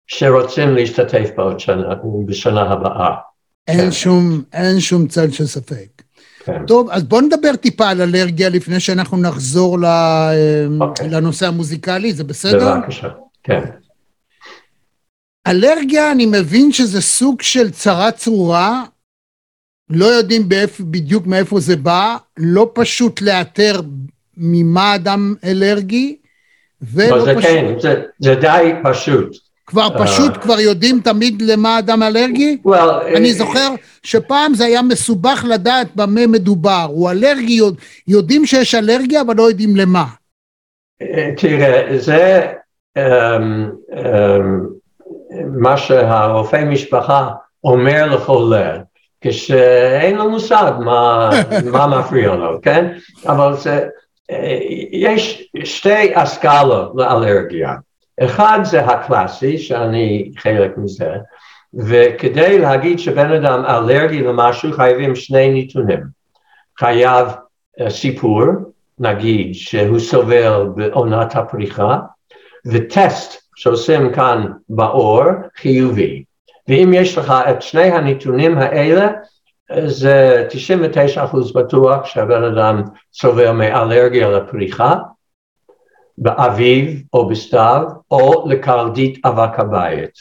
שרוצים 0.06 0.75
להשתתף 0.75 1.30
בעוד 1.37 1.60
שנה, 1.60 1.94
בשנה 2.26 2.62
הבאה. 2.62 3.14
אין 3.68 3.92
שום, 3.92 4.42
אין 4.52 4.80
שום 4.80 5.06
צל 5.06 5.30
של 5.30 5.46
ספק. 5.46 6.02
כן. 6.44 6.66
טוב, 6.66 6.90
אז 6.90 7.02
בוא 7.04 7.23
נדבר 7.23 7.56
טיפה 7.56 7.88
על 7.88 8.00
אלרגיה 8.00 8.49
לפני 8.49 8.80
שאנחנו 8.80 9.16
נחזור 9.16 9.80
ל- 9.80 9.85
אוקיי. 10.80 11.09
לנושא 11.09 11.47
המוזיקלי, 11.47 12.12
זה 12.12 12.25
בסדר? 12.25 12.75
בבקשה, 12.80 13.09
כן. 13.42 13.61
אלרגיה, 15.47 16.12
אני 16.12 16.26
מבין 16.26 16.73
שזה 16.73 17.00
סוג 17.00 17.42
של 17.42 17.70
צרה 17.70 18.12
צרורה, 18.12 18.85
לא 19.90 20.06
יודעים 20.06 20.49
באיפ, 20.49 20.80
בדיוק 20.80 21.26
מאיפה 21.26 21.61
זה 21.61 21.76
בא, 21.76 22.16
לא 22.37 22.70
פשוט 22.75 23.23
לאתר 23.23 23.80
ממה 24.37 24.94
אדם 24.94 25.35
אלרגי, 25.44 26.16
ולא 26.82 27.09
אבל 27.16 27.25
זה 27.25 27.35
פשוט, 27.35 27.50
כן, 27.50 27.75
זה, 27.80 28.02
זה 28.18 28.35
די 28.35 28.73
פשוט. 28.85 29.50
כבר 29.70 29.88
פשוט, 30.04 30.36
אה. 30.36 30.38
כבר 30.42 30.60
יודעים 30.60 31.00
תמיד 31.00 31.42
למה 31.42 31.78
אדם 31.78 32.02
אלרגי? 32.02 32.58
אני 33.16 33.28
אה, 33.28 33.32
זוכר 33.34 33.68
שפעם 34.02 34.54
זה 34.54 34.64
היה 34.64 34.82
מסובך 34.82 35.44
לדעת 35.48 35.86
במה 35.96 36.26
מדובר. 36.26 36.86
הוא 36.88 37.10
אלרגי, 37.10 37.52
יודע- 37.52 37.80
יודעים 38.08 38.46
שיש 38.46 38.74
אלרגיה, 38.74 39.20
אבל 39.20 39.36
לא 39.36 39.42
יודעים 39.42 39.76
למה. 39.76 40.04
אה, 41.02 41.30
תראה, 41.36 41.98
זה 41.98 42.46
אמ, 42.98 43.70
אמ, 43.96 44.60
מה 45.60 45.76
שהרופא 45.76 46.64
משפחה 46.64 47.28
אומר 47.64 48.14
לחולה, 48.14 48.78
כשאין 49.20 50.16
לו 50.16 50.30
מושג 50.30 50.72
מה, 50.84 51.30
מה 51.72 51.86
מפריע 51.86 52.34
לו, 52.34 52.58
כן? 52.62 52.86
אבל 53.26 53.56
זה, 53.56 53.86
יש 54.92 55.48
שתי 55.64 56.10
אסקלות 56.14 56.92
לאלרגיה. 56.94 57.74
אחד 58.24 58.60
זה 58.62 58.80
הקלאסי, 58.84 59.58
שאני 59.58 60.30
חלק 60.36 60.78
מזה, 60.78 61.14
וכדי 61.74 62.58
להגיד 62.58 62.98
שבן 62.98 63.32
אדם 63.32 63.64
אלרגי 63.64 64.22
למשהו 64.22 64.72
חייבים 64.72 65.14
שני 65.16 65.62
נתונים. 65.62 66.00
חייב 66.78 67.28
אה, 67.80 67.90
סיפור, 67.90 68.44
נגיד 68.98 69.54
שהוא 69.54 69.98
סובל 69.98 70.68
בעונת 70.74 71.36
הפריחה, 71.36 71.98
וטסט 72.66 73.42
שעושים 73.56 74.12
כאן 74.12 74.46
בעור 74.68 75.24
חיובי. 75.56 76.24
ואם 76.68 76.90
יש 76.94 77.18
לך 77.18 77.34
את 77.50 77.62
שני 77.62 77.82
הנתונים 77.82 78.58
האלה, 78.58 79.08
זה 79.86 80.46
99% 81.16 81.54
בטוח 81.54 82.04
שהבן 82.04 82.44
אדם 82.44 82.82
סובל 83.12 83.50
מאלרגיה 83.50 84.28
לפריחה, 84.28 84.94
באביב 86.20 87.02
או 87.12 87.28
בסתיו, 87.28 87.82
או 88.10 88.48
לקרדית 88.48 89.26
אבק 89.26 89.58
הבית. 89.58 90.14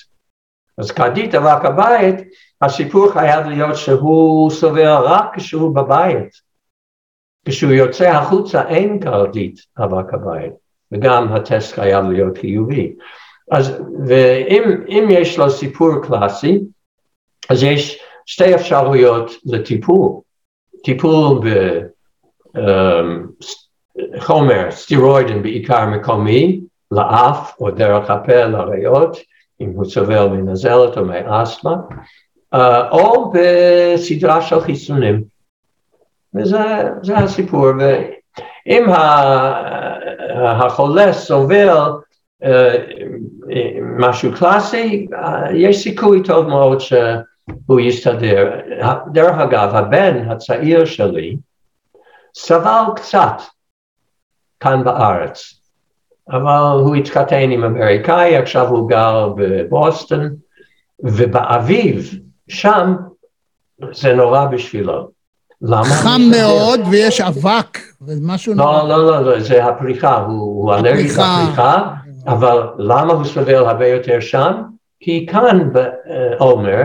אז 0.78 0.92
קרדית 0.92 1.36
אבק 1.36 1.66
הבית, 1.66 2.16
הסיפור 2.62 3.12
חייב 3.12 3.46
להיות 3.48 3.76
שהוא 3.76 4.52
סובל 4.52 4.98
רק 5.04 5.36
כשהוא 5.36 5.76
בבית. 5.76 6.50
כשהוא 7.46 7.72
יוצא 7.72 8.10
החוצה 8.10 8.68
אין 8.68 9.00
קרדית 9.00 9.60
אבק 9.84 10.14
הבית, 10.14 10.54
וגם 10.92 11.34
הטסט 11.34 11.74
חייב 11.74 12.06
להיות 12.06 12.38
חיובי. 12.38 12.96
אז 13.52 13.82
ואם 14.08 14.64
אם 14.88 15.08
יש 15.10 15.38
לו 15.38 15.50
סיפור 15.50 15.92
קלאסי, 16.04 16.60
אז 17.50 17.64
יש 17.64 18.00
שתי 18.26 18.56
אפשרויות 18.56 19.32
לטיפול. 19.46 20.22
טיפול 20.84 21.40
בחומר, 23.98 24.72
סטירואידים 24.72 25.42
בעיקר 25.42 25.86
מקומי, 25.86 26.62
לאף 26.92 27.56
או 27.60 27.72
דרך 27.72 28.10
הפה 28.10 28.44
לריאות, 28.44 29.18
אם 29.62 29.70
הוא 29.76 29.86
סובל 29.86 30.28
מנזלת 30.28 30.98
או 30.98 31.06
מאסתמה, 31.06 31.76
אה, 32.54 32.90
או 32.90 33.34
בסדרה 33.34 34.42
של 34.42 34.60
חיסונים. 34.60 35.24
וזה 36.36 37.18
הסיפור. 37.18 37.68
ואם 37.80 38.86
החולה 40.36 41.14
סובל 41.14 41.78
אה, 42.44 42.76
משהו 43.98 44.32
קלאסי, 44.40 45.08
יש 45.54 45.84
סיכוי 45.84 46.24
טוב 46.24 46.48
מאוד 46.48 46.80
שהוא 46.80 47.80
יסתדר. 47.80 48.60
דרך 49.14 49.38
אגב, 49.38 49.76
הבן 49.76 50.30
הצעיר 50.30 50.86
שלי 50.86 51.38
סבל 52.36 52.84
קצת 52.96 53.42
כאן 54.60 54.84
בארץ. 54.84 55.54
אבל 56.32 56.80
הוא 56.80 56.96
התחתן 56.96 57.52
עם 57.52 57.64
אמריקאי, 57.64 58.38
עכשיו 58.38 58.68
הוא 58.68 58.90
גר 58.90 59.34
בבוסטון, 59.38 60.30
ובאביב, 61.04 62.20
שם, 62.48 62.96
זה 63.92 64.14
נורא 64.14 64.46
בשבילו. 64.46 65.10
למה? 65.62 65.84
חם 65.84 66.22
מאוד 66.32 66.80
ויש 66.92 67.22
אבק, 67.22 67.80
ומשהו 68.02 68.54
לא, 68.54 68.66
נורא. 68.66 68.84
לא, 68.84 69.08
לא, 69.08 69.22
לא, 69.22 69.40
זה 69.40 69.66
הפריחה, 69.66 70.18
הוא, 70.18 70.34
הוא 70.38 70.74
אלרגי 70.74 71.04
לפריחה, 71.04 71.94
אבל 72.28 72.70
למה 72.78 73.14
הוא 73.14 73.26
סובל 73.26 73.56
הרבה 73.56 73.88
יותר 73.88 74.20
שם? 74.20 74.62
כי 75.00 75.26
כאן 75.30 75.70
בעומר 75.74 76.84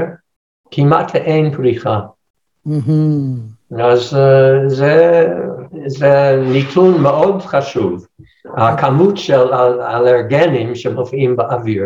כמעט 0.71 1.17
אין 1.17 1.57
פריחה. 1.57 2.01
אז 3.81 4.15
uh, 4.15 4.69
זה, 4.69 5.27
זה 5.87 6.43
נתון 6.47 7.01
מאוד 7.01 7.43
חשוב, 7.43 8.07
הכמות 8.57 9.17
של 9.17 9.55
אלרגנים 9.81 10.75
שמופיעים 10.75 11.37
באוויר. 11.37 11.85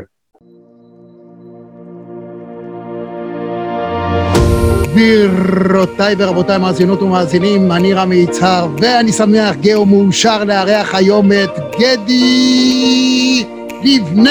גבירותיי 4.98 6.14
ורבותיי 6.18 6.58
מאזינות 6.58 7.02
ומאזינים, 7.02 7.72
אני 7.72 7.94
רמי 7.94 8.16
יצהר, 8.16 8.66
ואני 8.78 9.12
שמח, 9.12 9.56
גאו 9.56 9.86
מאושר 9.86 10.44
לארח 10.44 10.94
היום 10.94 11.32
את 11.32 11.50
גדי 11.78 13.44
לבנה, 13.84 14.30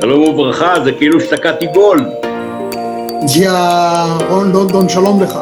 שלום 0.00 0.22
וברכה, 0.22 0.74
זה 0.84 0.92
כאילו 0.92 1.20
שתקעתי 1.20 1.66
גול. 1.66 2.04
ג'יה 3.34 4.04
רון 4.28 4.52
לונדון, 4.52 4.88
שלום 4.88 5.22
לך. 5.22 5.38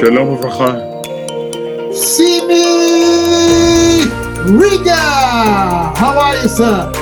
שלום 0.00 0.28
וברכה. 0.28 0.74
סימי 1.92 2.64
ריגה, 4.60 5.92
sir? 6.58 6.96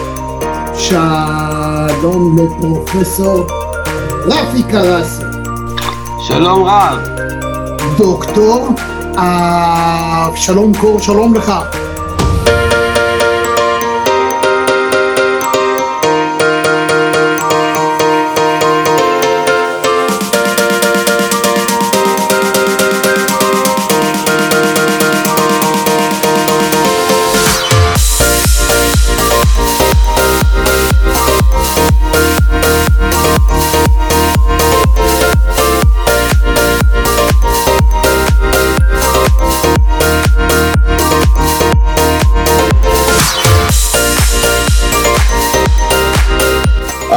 שלום 0.79 2.37
לפרופסור 2.39 3.47
רפי 4.27 4.63
קרסי. 4.71 5.23
שלום 6.29 6.65
רב. 6.65 6.99
דוקטור 7.99 8.69
אבשלום 9.17 10.73
קור, 10.81 10.99
שלום 10.99 11.35
לך. 11.35 11.53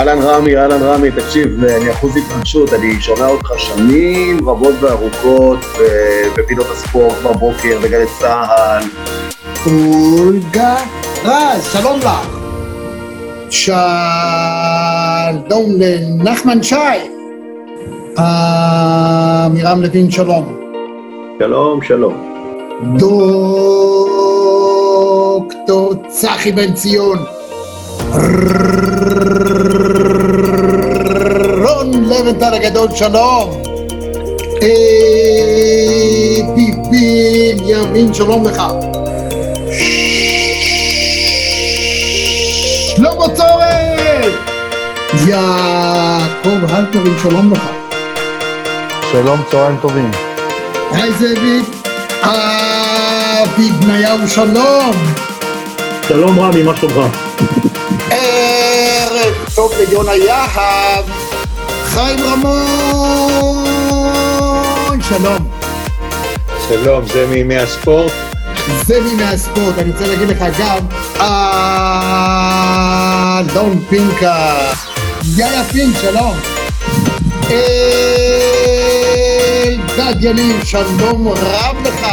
אהלן 0.07 0.21
רמי, 0.21 0.57
אהלן 0.57 0.81
רמי, 0.83 1.11
תקשיב, 1.11 1.63
אני 1.63 1.91
אחוז 1.91 2.11
התרגשות, 2.17 2.73
אני 2.73 3.01
שומע 3.01 3.27
אותך 3.27 3.49
שנים 3.57 4.49
רבות 4.49 4.73
וארוכות 4.79 5.59
בפינות 6.37 6.65
הספורט 6.71 7.15
בבוקר, 7.23 7.79
בגלי 7.83 8.05
צה"ל. 8.19 8.83
אולגה 9.65 10.75
רז, 11.23 11.71
שלום 11.73 11.99
לך. 11.99 12.37
שלום 13.49 13.75
לנחמן 15.77 16.63
שי. 16.63 16.75
עמירם 18.17 19.81
לוין, 19.81 20.11
שלום. 20.11 20.59
שלום, 21.39 21.81
שלום. 21.81 22.13
דוקטור 25.67 25.93
צחי 26.07 26.51
בן 26.51 26.73
ציון. 26.73 27.36
לבנטל 32.09 32.53
הגדול, 32.53 32.87
שלום. 32.95 33.61
ביבי 36.55 37.55
ימין, 37.65 38.13
שלום 38.13 38.45
לך. 38.45 38.63
שלמה 42.95 43.25
צורן! 43.35 44.31
יעקב 45.27 46.73
הלפרין, 46.73 47.13
שלום 47.23 47.53
לך. 47.53 47.61
שלום, 49.11 49.41
צהריים 49.51 49.77
טובים. 49.81 50.11
היי 50.91 51.11
זאביק. 51.11 51.65
אבי 52.21 53.69
בניהו, 53.69 54.27
שלום. 54.27 54.91
שלום 56.07 56.39
רמי, 56.39 56.63
מה 56.63 56.75
שלומך? 56.75 57.17
ערב 58.11 59.33
טוב 59.55 59.73
ליונה 59.77 60.15
יהב. 60.15 61.05
חיים 61.85 62.19
רמון! 62.23 63.67
שלום. 65.01 65.47
שלום, 66.69 67.05
זה 67.05 67.27
מימי 67.29 67.57
הספורט? 67.57 68.11
זה 68.85 69.01
מימי 69.01 69.23
הספורט, 69.23 69.77
אני 69.77 69.91
רוצה 69.91 70.07
להגיד 70.07 70.29
לך 70.29 70.45
גם, 70.59 70.77
אלדון 73.39 73.83
פינקה. 73.89 74.57
יאללה 75.35 75.63
פינק, 75.63 75.95
שלום. 76.01 76.35
אלדד 79.97 80.23
יניב, 80.23 80.63
שלום 80.63 81.27
רב 81.27 81.75
לך. 81.87 82.05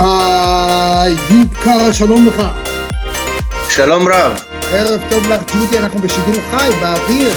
איוב 0.00 1.54
קרא, 1.62 1.92
שלום 1.92 2.26
לך. 2.26 2.42
שלום 3.68 4.08
רב. 4.08 4.53
ערב 4.72 5.00
טוב 5.10 5.28
לך, 5.30 5.42
ג'ודי, 5.52 5.78
אנחנו 5.78 6.00
בשידור 6.00 6.34
חי, 6.50 6.68
באוויר. 6.80 7.30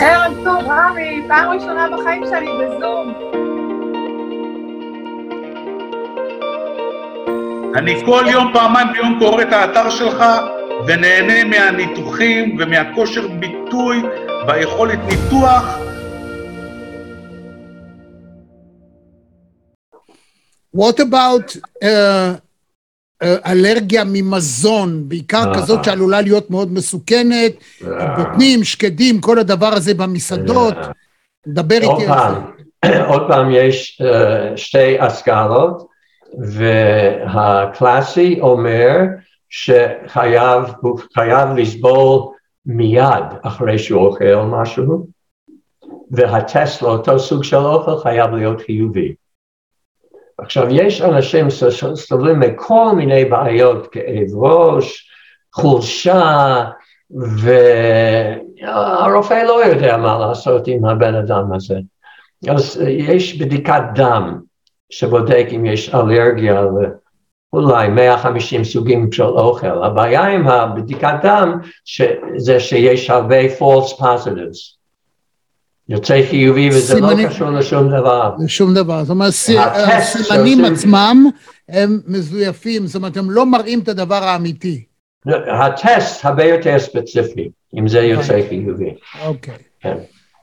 ערב 0.00 0.32
טוב, 0.44 0.70
רמי, 0.70 1.22
פעם 1.28 1.50
ראשונה 1.50 1.86
בחיים 1.92 2.22
שלי 2.30 2.46
בזום. 2.60 3.14
אני 7.74 8.04
כל 8.04 8.24
יום, 8.30 8.52
פעמיים 8.52 8.88
ביום 8.92 9.18
קורא 9.18 9.42
את 9.42 9.52
האתר 9.52 9.90
שלך 9.90 10.24
ונהנה 10.86 11.44
מהניתוחים 11.44 12.56
ומהכושר 12.60 13.28
ביטוי 13.28 14.02
והיכולת 14.46 14.98
ניתוח. 15.06 15.78
What 20.76 21.00
about 21.00 21.56
uh, 21.84 22.41
אלרגיה 23.46 24.02
ממזון, 24.06 25.08
בעיקר 25.08 25.54
כזאת 25.54 25.84
שעלולה 25.84 26.20
להיות 26.20 26.50
מאוד 26.50 26.72
מסוכנת, 26.72 27.52
בוטנים, 28.16 28.64
שקדים, 28.64 29.20
כל 29.20 29.38
הדבר 29.38 29.66
הזה 29.66 29.94
במסעדות, 29.94 30.74
דבר 31.46 31.76
איתי 31.76 32.06
על 32.06 32.18
זה. 32.18 33.04
עוד 33.04 33.22
פעם 33.28 33.50
יש 33.50 34.02
שתי 34.56 34.98
הסקלות, 34.98 35.86
והקלאסי 36.38 38.38
אומר 38.40 38.96
שחייב, 39.48 40.62
הוא 40.80 40.98
חייב 41.14 41.48
לסבול 41.56 42.20
מיד 42.66 43.24
אחרי 43.42 43.78
שהוא 43.78 44.06
אוכל 44.06 44.34
משהו, 44.34 45.06
והטסט 46.10 46.82
לאותו 46.82 47.18
סוג 47.18 47.44
של 47.44 47.56
אוכל 47.56 47.98
חייב 48.02 48.30
להיות 48.30 48.60
חיובי. 48.60 49.14
עכשיו, 50.42 50.66
יש 50.70 51.02
אנשים 51.02 51.50
שסובלים 51.50 52.40
מכל 52.40 52.92
מיני 52.96 53.24
בעיות, 53.24 53.86
כאב 53.86 54.26
ראש, 54.34 55.08
חולשה, 55.54 56.64
והרופא 58.60 59.42
לא 59.46 59.64
יודע 59.64 59.96
מה 59.96 60.18
לעשות 60.18 60.66
עם 60.66 60.84
הבן 60.84 61.14
אדם 61.14 61.52
הזה. 61.54 61.78
אז 62.48 62.82
יש 62.86 63.38
בדיקת 63.38 63.82
דם 63.94 64.40
שבודק 64.90 65.46
אם 65.56 65.66
יש 65.66 65.94
אלרגיה 65.94 66.64
לאולי 67.52 67.88
150 67.88 68.64
סוגים 68.64 69.12
של 69.12 69.22
אוכל. 69.22 69.84
הבעיה 69.84 70.26
עם 70.26 70.48
הבדיקת 70.48 71.14
דם 71.22 71.58
זה 72.36 72.60
שיש 72.60 73.10
הרבה 73.10 73.40
false 73.58 73.98
positives. 73.98 74.81
יוצא 75.92 76.20
חיובי 76.30 76.68
וזה 76.68 77.00
לא 77.00 77.08
סימנים- 77.08 77.28
קשור 77.28 77.50
לשום 77.50 77.88
דבר. 77.90 78.30
לשום 78.44 78.74
דבר. 78.74 79.04
זאת 79.04 79.10
אומרת, 79.10 79.28
הטסט 79.28 80.16
הסימנים 80.16 80.58
שעושים- 80.58 80.64
עצמם 80.64 81.26
הם 81.68 82.00
מזויפים, 82.06 82.86
זאת 82.86 82.94
אומרת, 82.96 83.16
הם 83.16 83.30
לא 83.30 83.46
מראים 83.46 83.78
את 83.80 83.88
הדבר 83.88 84.24
האמיתי. 84.24 84.84
הטסט 85.60 86.24
הרבה 86.24 86.44
יותר 86.44 86.78
ספציפי, 86.78 87.50
אם 87.78 87.88
זה 87.88 88.00
יוצא 88.00 88.38
חיובי. 88.48 88.94
אוקיי. 89.24 89.54
כן. 89.80 89.96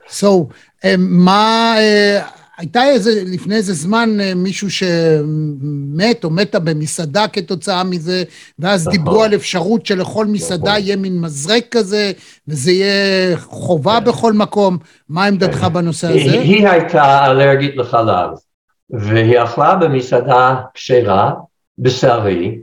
So, 0.08 0.26
אה, 0.86 0.96
מה, 0.98 1.74
אה, 1.78 2.22
הייתה 2.60 2.84
איזה, 2.84 3.12
לפני 3.26 3.56
איזה 3.56 3.74
זמן 3.74 4.10
אה, 4.20 4.36
מישהו 4.36 4.70
שמת 4.72 6.24
או 6.24 6.30
מתה 6.30 6.60
במסעדה 6.60 7.28
כתוצאה 7.28 7.84
מזה, 7.84 8.24
ואז 8.60 8.88
נכון. 8.88 8.98
דיברו 8.98 9.24
על 9.24 9.36
אפשרות 9.36 9.86
שלכל 9.86 10.26
מסעדה 10.26 10.72
נכון. 10.72 10.84
יהיה 10.84 10.96
מין 10.96 11.22
מזרק 11.22 11.66
כזה, 11.72 12.12
וזה 12.48 12.72
יהיה 12.72 13.38
חובה 13.38 14.00
בכל 14.00 14.34
מקום. 14.34 14.78
מה 15.10 15.26
עמדתך 15.26 15.64
בנושא 15.74 16.08
היא, 16.08 16.28
הזה? 16.28 16.40
היא 16.40 16.68
הייתה 16.68 17.26
אלרגית 17.26 17.76
לחלב, 17.78 18.30
והיא 18.90 19.44
אכלה 19.44 19.76
במסעדה 19.76 20.56
כשרה, 20.74 21.32
בשרי, 21.78 22.60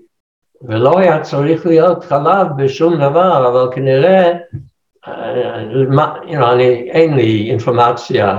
ולא 0.62 0.98
היה 0.98 1.20
צריך 1.20 1.66
להיות 1.66 2.04
חלב 2.04 2.46
בשום 2.56 2.96
דבר, 2.96 3.48
אבל 3.48 3.74
כנראה, 3.74 4.32
אה, 5.08 5.12
you 6.26 6.38
know, 6.38 6.44
אני, 6.52 6.90
אין 6.90 7.14
לי 7.14 7.50
אינפורמציה 7.50 8.38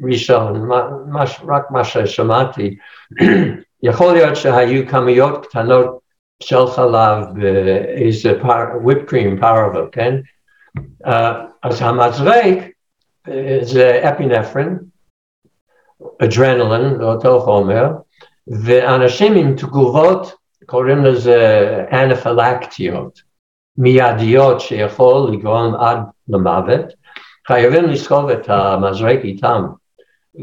ראשון, 0.00 0.68
מה, 0.68 1.24
רק 1.48 1.70
מה 1.70 1.84
ששמעתי, 1.84 2.76
יכול 3.82 4.12
להיות 4.12 4.36
שהיו 4.36 4.88
כמויות 4.88 5.46
קטנות 5.46 5.98
של 6.42 6.66
חלב 6.66 7.24
באיזה 7.34 8.40
whipped 8.84 9.10
cream 9.10 9.40
פרווה, 9.40 9.82
כן? 9.92 10.16
אה, 11.06 11.44
אז 11.62 11.82
המזרק 11.82 12.58
אה, 13.28 13.58
זה 13.62 14.00
אפינפרין, 14.10 14.78
אדרנלין, 16.22 17.02
אותו 17.02 17.40
חומר, 17.40 17.86
ואנשים 18.46 19.34
עם 19.34 19.56
תגובות, 19.56 20.34
קוראים 20.66 21.04
לזה 21.04 21.84
אנפילקטיות, 21.92 23.20
מיידיות 23.78 24.60
שיכול 24.60 25.30
לגרום 25.32 25.74
עד 25.74 25.98
למוות, 26.28 26.92
חייבים 27.46 27.84
לסחוב 27.84 28.30
את 28.30 28.48
המזרק 28.48 29.18
איתם, 29.24 29.66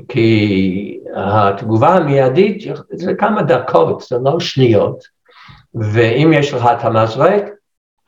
כי 0.08 1.00
התגובה 1.16 1.96
המיידית 1.96 2.64
זה 2.94 3.14
כמה 3.14 3.42
דקות, 3.42 4.04
זה 4.10 4.18
לא 4.24 4.40
שניות, 4.40 5.04
ואם 5.76 6.32
יש 6.34 6.54
לך 6.54 6.66
את 6.66 6.86
המזרק, 6.86 7.44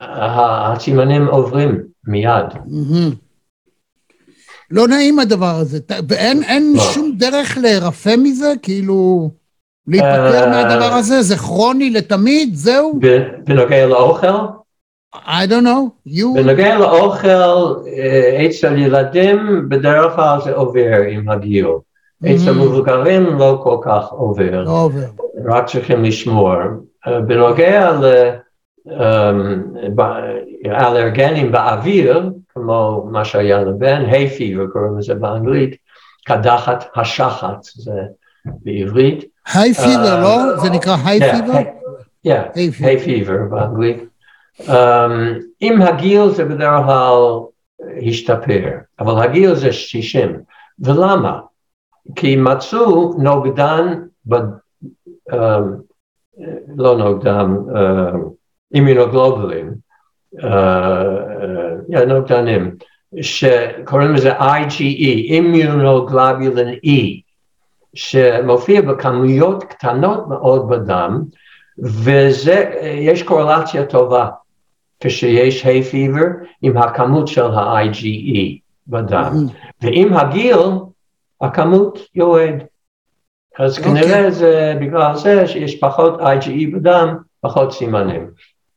הסימנים 0.00 1.26
עוברים 1.26 1.82
מיד. 2.06 2.46
לא 4.70 4.88
נעים 4.88 5.18
הדבר 5.18 5.54
הזה, 5.54 5.78
ואין 6.08 6.42
אין 6.42 6.72
לא. 6.76 6.82
שום 6.82 7.12
דרך 7.16 7.58
להירפא 7.58 8.14
מזה? 8.18 8.52
כאילו, 8.62 9.30
להיפטר 9.86 10.44
אה, 10.44 10.50
מהדבר 10.50 10.92
הזה? 10.94 11.22
זה 11.22 11.36
כרוני 11.36 11.90
לתמיד? 11.90 12.54
זהו? 12.54 13.00
בנוגע 13.44 13.86
לאוכל, 13.86 14.26
I 15.14 15.46
don't 15.46 15.62
know. 15.64 15.92
You... 16.06 16.34
בנוגע 16.34 16.78
לאוכל, 16.78 17.28
אה, 17.28 18.46
אצל 18.46 18.78
ילדים 18.78 19.68
בדרך 19.68 20.14
כלל 20.14 20.38
זה 20.44 20.54
עובר 20.54 20.96
עם 21.10 21.28
הגיל. 21.28 21.66
אצל 22.24 22.52
מהמם. 22.52 22.60
מבוגרים 22.60 23.24
לא 23.38 23.60
כל 23.62 23.76
כך 23.82 24.08
עובר, 24.10 24.62
לא 24.64 24.70
עובר. 24.70 25.04
רק 25.44 25.66
צריכים 25.66 26.04
לשמור. 26.04 26.52
אה, 27.06 27.20
בנוגע 27.20 27.92
לאלרגנים 30.64 31.52
באוויר, 31.52 32.30
כמו 32.54 33.08
מה 33.10 33.24
שהיה 33.24 33.58
לבן, 33.62 34.04
hay 34.10 34.38
fever 34.38 34.72
קוראים 34.72 34.98
לזה 34.98 35.14
באנגלית, 35.14 35.76
קדחת 36.26 36.84
השחת, 36.96 37.58
זה 37.74 38.00
בעברית. 38.46 39.24
היי 39.54 39.74
פיבר, 39.74 40.14
אה, 40.14 40.20
לא? 40.20 40.56
זה 40.56 40.70
נקרא 40.70 40.96
היי 41.04 41.20
Yeah, 41.20 41.36
פיבר? 41.36 41.52
hey- 41.52 42.28
yeah, 42.28 42.30
היי 42.54 42.70
hay 42.96 43.00
fever 43.06 43.50
באנגלית. 43.50 44.15
Um, 44.60 44.70
עם 45.60 45.82
הגיל 45.82 46.28
זה 46.28 46.44
בדרך 46.44 46.86
כלל 46.86 47.40
השתפר, 48.08 48.70
אבל 49.00 49.22
הגיל 49.22 49.54
זה 49.54 49.72
60. 49.72 50.40
ולמה? 50.78 51.40
כי 52.14 52.36
מצאו 52.36 53.14
נוגדן, 53.18 54.02
um, 54.32 55.36
לא 56.76 56.96
נוגדן, 56.96 57.54
אימונוגלובולין, 58.74 59.74
uh, 60.34 60.42
uh, 60.42 60.44
yeah, 61.90 62.04
נוגדנים, 62.04 62.76
שקוראים 63.20 64.14
לזה 64.14 64.38
IgE, 64.38 64.80
אימונוגלובולין 64.80 66.74
E, 66.84 67.20
שמופיע 67.94 68.82
בכמויות 68.82 69.64
קטנות 69.64 70.28
מאוד 70.28 70.68
בדם, 70.68 71.22
וזה, 71.78 72.72
יש 72.82 73.22
קורלציה 73.22 73.86
טובה 73.86 74.28
כשיש 75.00 75.64
hay 75.64 75.92
fever 75.92 76.26
עם 76.62 76.76
הכמות 76.76 77.28
של 77.28 77.44
ה-IgE 77.44 78.58
בדם, 78.86 79.32
ועם 79.82 80.14
הגיל 80.14 80.56
הכמות 81.40 81.98
יורד. 82.14 82.54
אז 83.58 83.78
אוקיי. 83.78 83.92
כנראה 83.92 84.30
זה 84.30 84.74
בגלל 84.80 85.16
זה 85.16 85.46
שיש 85.46 85.80
פחות 85.80 86.20
IgE 86.20 86.74
בדם, 86.76 87.16
פחות 87.40 87.72
סימנים. 87.72 88.30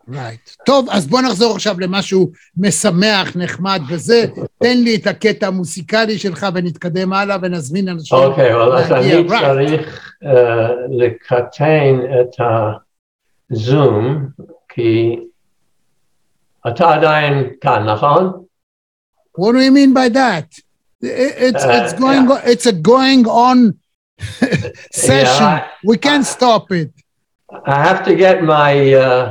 Right. 0.10 0.63
טוב, 0.65 0.88
אז 0.91 1.08
בוא 1.08 1.21
נחזור 1.21 1.55
עכשיו 1.55 1.79
למשהו 1.79 2.32
משמח, 2.58 3.36
נחמד 3.36 3.82
וזה. 3.89 4.25
תן 4.58 4.77
לי 4.77 4.95
את 4.95 5.08
הקטע 5.08 5.47
המוסיקלי 5.47 6.17
שלך 6.17 6.47
ונתקדם 6.53 7.13
הלאה 7.13 7.38
ונזמין 7.41 7.89
אנשים. 7.89 8.17
אוקיי, 8.17 8.53
אבל 8.53 8.71
אז. 8.77 8.91
אני 8.91 9.27
Right. 9.27 9.39
צריך 9.41 10.13
אה, 10.25 10.67
לקטן 10.89 11.99
את 12.21 12.45
הזום, 13.51 14.25
כי 14.69 15.19
אתה 16.68 16.94
עדיין 16.94 17.48
כאן, 17.61 17.85
נכון? 17.88 18.44
What 19.38 19.52
do 19.52 19.61
you 19.61 19.72
mean 19.72 19.92
by 19.92 20.09
that? 20.20 20.46
It- 21.02 21.35
It's, 21.48 21.64
Uh, 21.64 21.76
it's 21.78 21.92
going, 22.04 22.24
it's 22.52 22.66
a 22.66 22.72
going 22.92 23.22
on 23.46 23.59
session. 25.09 25.44
I- 25.57 25.64
We 25.90 25.96
can't 26.07 26.26
stop 26.37 26.64
it. 26.80 26.90
I 27.76 27.78
have 27.88 28.00
to 28.09 28.12
get 28.24 28.37
my 28.57 28.72
uh, 29.07 29.24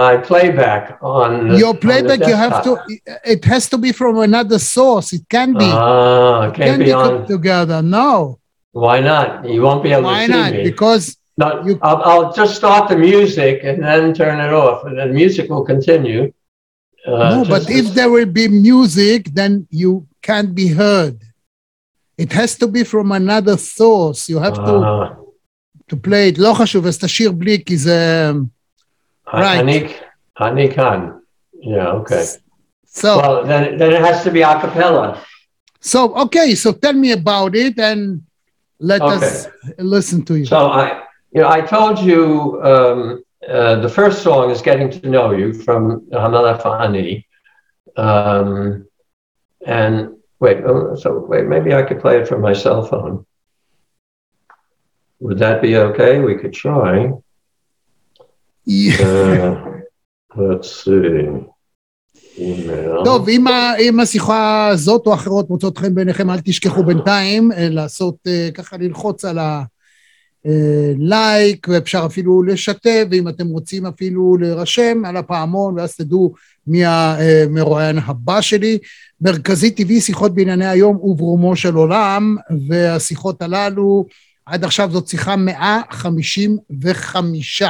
my 0.00 0.12
playback 0.28 0.84
on 1.18 1.30
the- 1.48 1.58
Your 1.62 1.68
on 1.74 1.74
the 1.76 1.80
playback, 1.86 2.20
you 2.30 2.36
have 2.46 2.56
to, 2.66 2.72
desktop. 2.76 3.32
it 3.34 3.42
has 3.52 3.64
to 3.72 3.78
be 3.84 3.90
from 4.00 4.14
another 4.28 4.58
source. 4.76 5.08
It 5.18 5.24
can 5.36 5.48
be. 5.62 5.70
Ah, 5.70 6.48
It 6.48 6.54
can't 6.58 6.68
can 6.70 6.78
be 6.80 6.86
be 6.86 6.92
put 7.04 7.14
on. 7.20 7.26
together. 7.34 7.78
No. 7.98 8.08
Why 8.84 8.96
not? 9.10 9.28
You 9.52 9.60
won't 9.66 9.82
be 9.86 9.90
able 9.96 10.04
Why 10.10 10.26
to 10.26 10.32
see 10.32 10.38
not? 10.38 10.50
me. 10.52 10.62
Because 10.70 11.04
No, 11.36 11.46
you- 11.66 11.78
I'll, 11.82 12.02
I'll 12.10 12.32
just 12.40 12.52
start 12.56 12.88
the 12.90 12.96
music 12.96 13.56
and 13.68 13.82
then 13.82 14.12
turn 14.20 14.36
it 14.46 14.52
off, 14.52 14.78
and 14.86 14.94
then 14.98 15.08
music 15.14 15.48
will 15.50 15.64
continue. 15.64 16.32
Uh, 17.06 17.36
no, 17.36 17.44
but 17.52 17.60
just- 17.66 17.70
if 17.70 17.86
there 17.94 18.10
will 18.10 18.26
be 18.40 18.46
music, 18.48 19.20
then 19.38 19.66
you 19.70 20.06
can't 20.28 20.54
be 20.54 20.68
heard. 20.68 21.16
It 22.18 22.30
has 22.32 22.50
to 22.58 22.66
be 22.68 22.82
from 22.84 23.12
another 23.12 23.56
source. 23.56 24.28
You 24.28 24.38
have 24.46 24.54
to, 24.68 24.74
Ah, 24.84 25.16
to 25.88 25.96
play 25.96 26.28
it. 26.28 26.38
לא 26.38 26.52
חשוב, 26.54 26.86
אז 26.86 26.98
תשאיר 26.98 27.32
בלי, 27.32 27.64
כי 27.64 27.76
זה... 27.76 28.30
Right. 29.28 29.60
אני, 29.60 29.86
אני 30.40 30.74
כאן. 30.74 31.10
Yeah, 31.62 31.92
okay. 32.00 32.24
So, 32.86 33.16
Well, 33.18 33.44
then, 33.44 33.78
then 33.78 33.92
it 33.92 34.00
has 34.02 34.22
to 34.24 34.30
be 34.30 34.42
a 34.42 34.60
cappella. 34.60 35.22
so 35.80 35.98
okay, 36.24 36.54
so 36.54 36.72
tell 36.72 36.92
me 37.04 37.12
about 37.12 37.54
it 37.54 37.78
and 37.78 38.20
let 38.80 39.00
us 39.00 39.46
listen 39.78 40.22
to 40.28 40.34
you. 40.38 40.44
So 40.46 40.58
I, 40.82 41.02
you 41.34 41.40
know, 41.40 41.48
I 41.48 41.60
told 41.60 41.98
you 41.98 42.60
um, 42.62 43.24
uh, 43.46 43.76
the 43.76 43.88
first 43.88 44.22
song 44.22 44.50
is 44.50 44.62
"Getting 44.62 44.90
to 44.90 45.08
Know 45.08 45.30
You" 45.32 45.52
from 45.52 46.02
Hamala 46.12 46.60
Fahani, 46.60 47.24
um, 47.96 48.86
and 49.66 50.16
wait, 50.40 50.58
oh, 50.64 50.94
so 50.96 51.08
wait, 51.30 51.46
maybe 51.46 51.74
I 51.74 51.82
could 51.82 52.00
play 52.00 52.18
it 52.20 52.28
from 52.28 52.40
my 52.40 52.52
cell 52.52 52.82
phone. 52.84 53.24
Would 55.20 55.38
that 55.38 55.60
be 55.62 55.76
okay? 55.76 56.18
We 56.18 56.34
could 56.36 56.52
try. 56.52 57.12
Yeah. 58.64 59.02
Uh, 59.02 59.80
let's 60.36 60.84
see. 60.84 61.46
Email. 62.38 63.04
טוב, 63.04 63.28
אם, 63.28 63.46
ה, 63.46 63.76
אם 63.76 64.00
השיחה 64.00 64.68
הזאת 64.68 65.06
או 65.06 65.14
אחרות 65.14 65.50
מוצאות 65.50 65.78
חן 65.78 65.94
בעיניכם, 65.94 66.30
אל 66.30 66.40
תשכחו 66.40 66.82
בינתיים 66.84 67.52
אה, 67.52 67.68
לעשות, 67.70 68.14
אה, 68.26 68.48
ככה 68.54 68.76
ללחוץ 68.76 69.24
על 69.24 69.38
הלייק, 70.45 71.67
ואפשר 71.69 72.03
אפילו 72.05 72.43
לשתף, 72.43 73.03
ואם 73.11 73.27
אתם 73.27 73.47
רוצים 73.47 73.85
אפילו 73.85 74.37
להירשם 74.37 75.05
על 75.05 75.17
הפעמון, 75.17 75.79
ואז 75.79 75.95
תדעו 75.95 76.33
מי 76.67 76.81
המרואיין 76.85 77.97
הבא 78.05 78.41
שלי. 78.41 78.77
מרכזי 79.21 79.71
טבעי, 79.71 80.01
שיחות 80.01 80.35
בענייני 80.35 80.67
היום 80.67 80.95
וברומו 80.95 81.55
של 81.55 81.75
עולם, 81.75 82.35
והשיחות 82.67 83.41
הללו 83.41 84.05
עד 84.45 84.63
עכשיו 84.63 84.91
זאת 84.91 85.07
שיחה 85.07 85.35
155. 85.35 87.63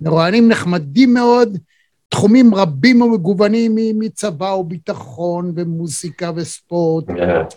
מרואיינים 0.00 0.48
נחמדים 0.48 1.14
מאוד, 1.14 1.58
תחומים 2.08 2.54
רבים 2.54 3.02
ומגוונים 3.02 3.74
מצבא 3.98 4.44
וביטחון 4.44 5.52
ומוזיקה 5.56 6.30
וספורט. 6.36 7.10
Yeah, 7.10 7.12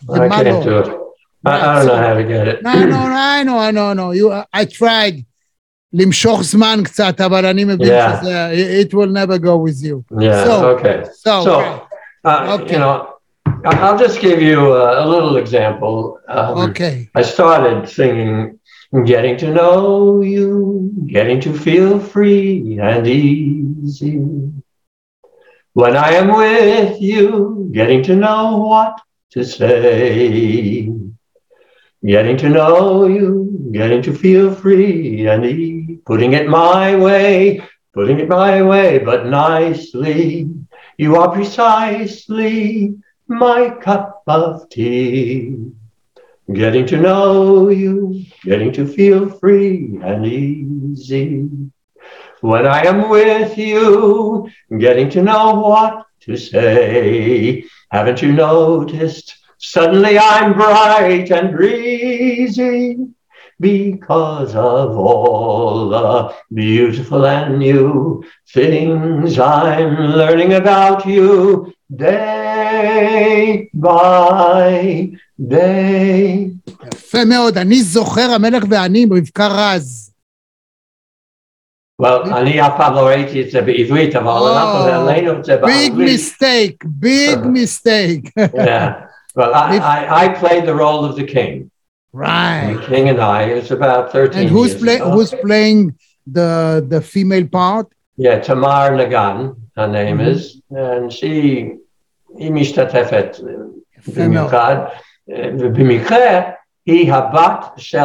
The 0.05 1.06
I 1.46 1.58
can't 1.58 1.62
model. 1.62 1.62
do 1.62 1.62
it. 1.62 1.64
I, 1.64 1.72
I 1.72 1.84
don't 1.84 1.86
know 1.86 2.08
how 2.08 2.14
to 2.14 2.24
get 2.24 2.48
it. 2.48 2.62
No, 2.62 2.72
no, 2.74 2.86
no, 2.86 3.16
I 3.36 3.42
know, 3.42 3.58
I 3.58 3.70
know, 3.70 3.92
no. 3.92 4.10
You, 4.12 4.32
I 4.52 4.64
tried 4.64 5.24
למשוך 5.92 6.42
זמן 6.42 6.80
קצת, 6.84 7.20
אבל 7.20 7.46
אני 7.46 7.64
מבין 7.64 7.88
Yeah. 7.88 8.20
שזה, 8.20 8.50
it 8.82 8.94
will 8.94 9.10
never 9.12 9.38
go 9.38 9.56
with 9.56 9.82
you. 9.84 10.04
Yeah, 10.20 10.44
So- 10.44 10.68
okay. 10.76 11.04
So, 11.24 11.32
So, 11.44 11.54
uh, 12.24 12.54
Okay. 12.60 12.72
you 12.72 12.78
know, 12.78 12.94
I- 13.70 13.78
I'll 13.84 13.98
just 14.06 14.18
give 14.20 14.40
you 14.50 14.60
a, 14.74 15.04
a 15.04 15.06
little 15.14 15.36
example. 15.36 16.18
Um, 16.28 16.70
okay. 16.70 16.94
I 17.14 17.22
started 17.34 17.78
singing 17.88 18.58
Getting 19.12 19.36
to 19.42 19.48
Know 19.58 20.20
You, 20.34 20.50
Getting 21.16 21.38
to 21.46 21.50
Feel 21.64 21.92
Free 22.12 22.78
and 22.90 23.02
Easy. 23.06 24.14
When 25.80 25.94
I 25.96 26.10
am 26.20 26.28
with 26.42 27.00
you, 27.10 27.26
getting 27.78 28.02
to 28.08 28.14
know 28.24 28.42
what 28.70 28.94
to 29.32 29.40
say. 29.44 30.90
Getting 32.05 32.37
to 32.37 32.49
know 32.49 33.07
you, 33.07 33.69
getting 33.71 34.01
to 34.03 34.13
feel 34.13 34.53
free 34.53 35.27
and 35.27 35.45
easy. 35.45 35.99
Putting 36.05 36.33
it 36.33 36.47
my 36.47 36.95
way, 36.95 37.61
putting 37.93 38.19
it 38.19 38.29
my 38.29 38.61
way, 38.61 38.99
but 38.99 39.25
nicely. 39.25 40.49
You 40.97 41.15
are 41.17 41.31
precisely 41.31 42.95
my 43.27 43.69
cup 43.69 44.23
of 44.27 44.69
tea. 44.69 45.55
Getting 46.53 46.85
to 46.87 46.97
know 46.97 47.69
you, 47.69 48.23
getting 48.43 48.71
to 48.73 48.87
feel 48.87 49.29
free 49.29 49.99
and 50.01 50.25
easy. 50.25 51.49
When 52.41 52.67
I 52.67 52.85
am 52.85 53.09
with 53.09 53.57
you, 53.57 54.49
getting 54.77 55.09
to 55.09 55.23
know 55.23 55.59
what 55.59 56.05
to 56.21 56.37
say. 56.37 57.65
Haven't 57.91 58.21
you 58.21 58.31
noticed? 58.31 59.35
Suddenly 59.59 60.19
I'm 60.19 60.53
bright 60.53 61.31
and 61.31 61.51
breezy 61.57 62.97
because 63.59 64.53
of 64.55 64.95
all 64.95 65.89
the 65.89 66.31
beautiful 66.53 67.25
and 67.25 67.57
new 67.57 68.23
things 68.53 69.39
I'm 69.39 69.95
learning 70.19 70.53
about 70.53 71.05
you 71.05 71.73
day 71.89 73.69
by 73.73 75.09
day. 75.39 76.51
יפה 76.93 77.25
מאוד. 77.25 77.57
אני 77.57 77.81
זוכר 77.81 78.31
המלך 78.35 78.63
ואני 78.69 79.03
עם 79.03 79.13
רבקה 79.13 79.47
רז. 79.47 80.13
Well, 82.01 82.35
אני 82.35 82.61
אף 82.61 82.73
פעם 82.77 82.93
לא 82.93 83.07
ראיתי 83.07 83.41
את 83.41 83.51
זה 83.51 83.61
בעברית, 83.61 84.15
אבל 84.15 84.31
אנחנו 84.31 84.79
העלינו 84.79 85.39
את 85.39 85.45
זה 85.45 85.55
ביג 85.55 85.61
באנגלית. 85.61 86.09
מיסטייק, 86.09 86.83
ביג 86.85 87.39
מיסטייק. 87.45 88.29
Yeah. 89.36 89.36
Well, 89.38 89.52
I, 89.54 89.78
I, 89.96 89.98
I 90.22 90.24
played 90.42 90.64
the 90.70 90.74
role 90.84 91.02
of 91.08 91.12
the 91.20 91.24
king. 91.36 91.70
Right. 92.12 92.74
The 92.74 92.80
king 92.90 93.04
and 93.12 93.20
I, 93.20 93.42
it 93.52 93.56
was 93.62 93.70
about 93.70 94.12
13 94.12 94.40
And 94.42 94.50
who's 94.50 94.70
years 94.72 94.82
play, 94.82 94.96
ago. 94.96 95.10
who's 95.14 95.32
playing 95.46 95.78
the 96.36 96.50
the 96.92 97.00
female 97.00 97.46
part? 97.58 97.86
Yeah, 98.26 98.36
Tamar 98.48 98.86
Nagan, 99.00 99.38
her 99.78 99.88
name 99.98 100.18
Mhm. 100.18 100.28
is, 100.32 100.40
and 100.70 101.04
she, 101.16 101.32
היא 102.38 102.52
משתתפת 102.52 103.36
יפה 103.98 104.20
מאוד. 104.28 104.28
במיוחד, 104.28 104.76
ובמקרה 105.60 106.40
היא 106.86 107.12
הבת 107.12 107.64
של 107.76 107.98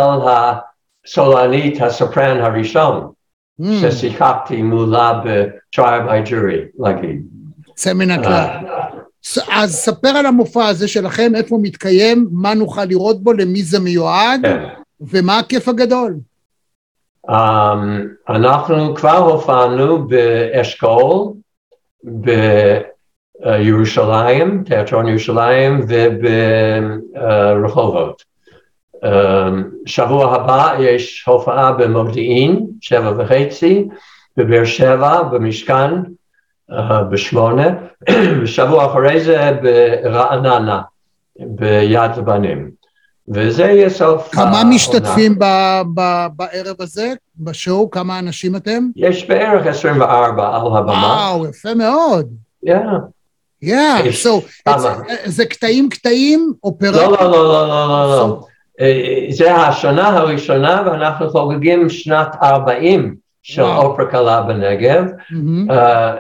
הסולנית 1.06 1.82
הסופרן 1.82 2.38
הראשון, 2.42 3.12
Mm, 3.62 3.66
ששיחקתי 3.82 4.62
מולה 4.62 5.22
ב-Trial 5.26 5.80
by 6.08 6.30
Jury, 6.30 6.62
להגיד. 6.80 7.22
יוצא 7.68 7.94
מן 7.94 8.12
הכלל. 8.12 8.48
אז 9.53 9.75
ספר 9.75 10.09
על 10.09 10.27
המופע 10.27 10.67
הזה 10.67 10.89
שלכם, 10.89 11.33
איפה 11.35 11.55
הוא 11.55 11.63
מתקיים, 11.65 12.29
מה 12.33 12.55
נוכל 12.55 12.85
לראות 12.85 13.23
בו, 13.23 13.33
למי 13.33 13.63
זה 13.63 13.81
מיועד, 13.81 14.41
כן. 14.43 14.65
ומה 15.01 15.39
הכיף 15.39 15.69
הגדול. 15.69 16.17
Um, 17.31 17.33
אנחנו 18.29 18.95
כבר 18.95 19.17
הופענו 19.17 20.09
באשכול, 20.09 21.33
בירושלים, 23.45 24.65
תיאטרון 24.67 25.09
ירושלים 25.09 25.87
וברחובות. 27.19 28.23
Um, 28.95 29.07
שבוע 29.87 30.35
הבא 30.35 30.75
יש 30.81 31.25
הופעה 31.27 31.73
במודיעין, 31.73 32.67
שבע 32.81 33.13
וחצי, 33.19 33.89
בבאר 34.37 34.65
שבע, 34.65 35.23
במשכן, 35.23 35.91
בשמונה, 37.11 37.69
ושבוע 38.43 38.87
אחרי 38.87 39.21
זה 39.21 39.51
ברעננה, 39.63 40.83
ביד 41.39 42.11
לבנים. 42.17 42.71
וזה 43.29 43.63
יהיה 43.65 43.91
סוף 43.91 44.29
כמה 44.33 44.43
העונה. 44.45 44.65
משתתפים 44.65 45.39
ב- 45.39 45.83
ב- 45.95 46.27
בערב 46.37 46.77
הזה, 46.81 47.13
בשואו? 47.39 47.91
כמה 47.91 48.19
אנשים 48.19 48.57
אתם? 48.57 48.85
יש 48.97 49.29
בערך 49.29 49.67
24 49.67 50.57
על 50.57 50.77
הבמה. 50.77 51.27
וואו, 51.31 51.47
יפה 51.49 51.75
מאוד. 51.75 52.29
Yeah. 52.67 52.71
Yeah, 53.65 54.05
יש 54.05 54.27
so, 54.27 54.31
כמה. 54.65 54.95
זה 55.25 55.47
קטעים 55.47 55.89
קטעים, 55.89 56.53
אופרה? 56.65 56.91
לא, 56.91 57.13
לא, 57.13 57.31
לא, 57.31 57.31
לא, 57.31 57.69
לא, 57.69 57.89
לא, 57.89 58.17
לא. 58.19 58.41
אה, 58.81 59.27
זה 59.31 59.55
השנה 59.55 60.09
הראשונה 60.09 60.83
ואנחנו 60.87 61.31
חוגגים 61.31 61.89
שנת 61.89 62.37
40 62.43 63.15
של. 63.43 63.63
אופרה 63.63 64.07
קלה 64.07 64.43
בנגב. 64.43 65.05
אה, 65.71 66.15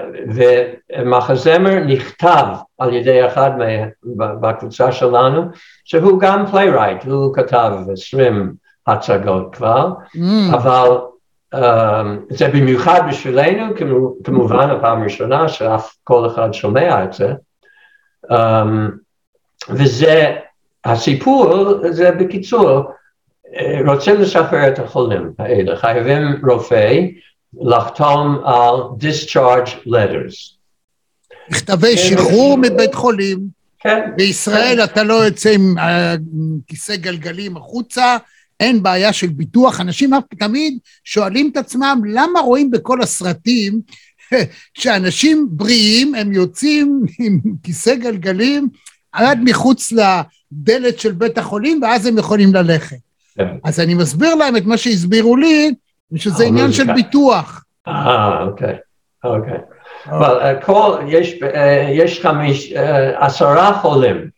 ומחזמר 0.98 1.84
נכתב 1.86 2.44
על 2.78 2.94
ידי 2.94 3.26
אחד 3.26 3.50
מה- 3.58 4.34
בקבוצה 4.34 4.92
שלנו, 4.92 5.42
שהוא 5.84 6.20
גם 6.20 6.46
playwright, 6.46 7.04
הוא 7.04 7.34
כתב 7.34 7.72
20 7.92 8.52
הצגות 8.86 9.54
כבר, 9.54 9.88
אבל 10.52 10.88
um, 11.54 11.58
זה 12.30 12.48
במיוחד 12.48 13.00
בשבילנו, 13.08 13.76
כמו, 13.76 14.14
כמובן 14.24 14.70
הפעם 14.70 15.00
הראשונה 15.00 15.48
שאף 15.48 15.94
כל 16.04 16.26
אחד 16.26 16.52
שומע 16.54 17.04
את 17.04 17.12
זה. 17.12 17.32
Um, 18.32 18.36
וזה, 19.68 20.36
הסיפור 20.84 21.54
זה 21.90 22.10
בקיצור, 22.10 22.70
אה, 22.70 22.82
רוצים 23.86 24.20
לשחרר 24.20 24.68
את 24.68 24.78
החולים 24.78 25.32
האלה, 25.38 25.76
חייבים 25.76 26.22
רופא 26.48 27.00
לחתום 27.60 28.38
על 28.44 28.74
discharge 29.00 29.86
letters. 29.86 30.56
מכתבי 31.50 31.96
שחרור 31.96 32.58
מבית 32.58 32.94
חולים. 32.94 33.38
כן, 33.80 34.00
בישראל 34.16 34.84
אתה 34.84 35.02
לא 35.02 35.14
יוצא 35.14 35.50
עם 35.50 35.78
אה, 35.78 36.14
כיסא 36.66 36.96
גלגלים 36.96 37.56
החוצה, 37.56 38.16
אין 38.60 38.82
בעיה 38.82 39.12
של 39.12 39.26
ביטוח. 39.26 39.80
אנשים 39.80 40.10
תמיד 40.38 40.78
שואלים 41.04 41.50
את 41.52 41.56
עצמם, 41.56 42.02
למה 42.06 42.40
רואים 42.40 42.70
בכל 42.70 43.02
הסרטים 43.02 43.80
שאנשים 44.78 45.48
בריאים, 45.50 46.14
הם 46.14 46.32
יוצאים 46.32 47.02
עם 47.18 47.40
כיסא 47.62 47.94
גלגלים 47.94 48.68
עד 49.12 49.38
מחוץ 49.44 49.92
לדלת 49.92 51.00
של 51.00 51.12
בית 51.12 51.38
החולים, 51.38 51.80
ואז 51.82 52.06
הם 52.06 52.18
יכולים 52.18 52.54
ללכת. 52.54 53.11
כן. 53.36 53.48
אז 53.64 53.80
אני 53.80 53.94
מסביר 53.94 54.34
להם 54.34 54.56
את 54.56 54.64
מה 54.64 54.76
שהסבירו 54.76 55.36
לי, 55.36 55.74
שזה 56.16 56.42
אה, 56.42 56.48
עניין 56.48 56.72
של. 56.72 56.92
ביטוח. 56.94 57.64
אה, 57.88 58.42
אוקיי, 58.42 58.76
אוקיי. 59.24 59.58
אבל 60.06 60.38
אה, 60.40 60.60
כל, 60.60 60.98
יש, 61.08 61.42
אה, 61.42 61.88
יש 61.92 62.20
חמיש, 62.20 62.72
עשרה 63.14 63.72
חולים 63.72 64.28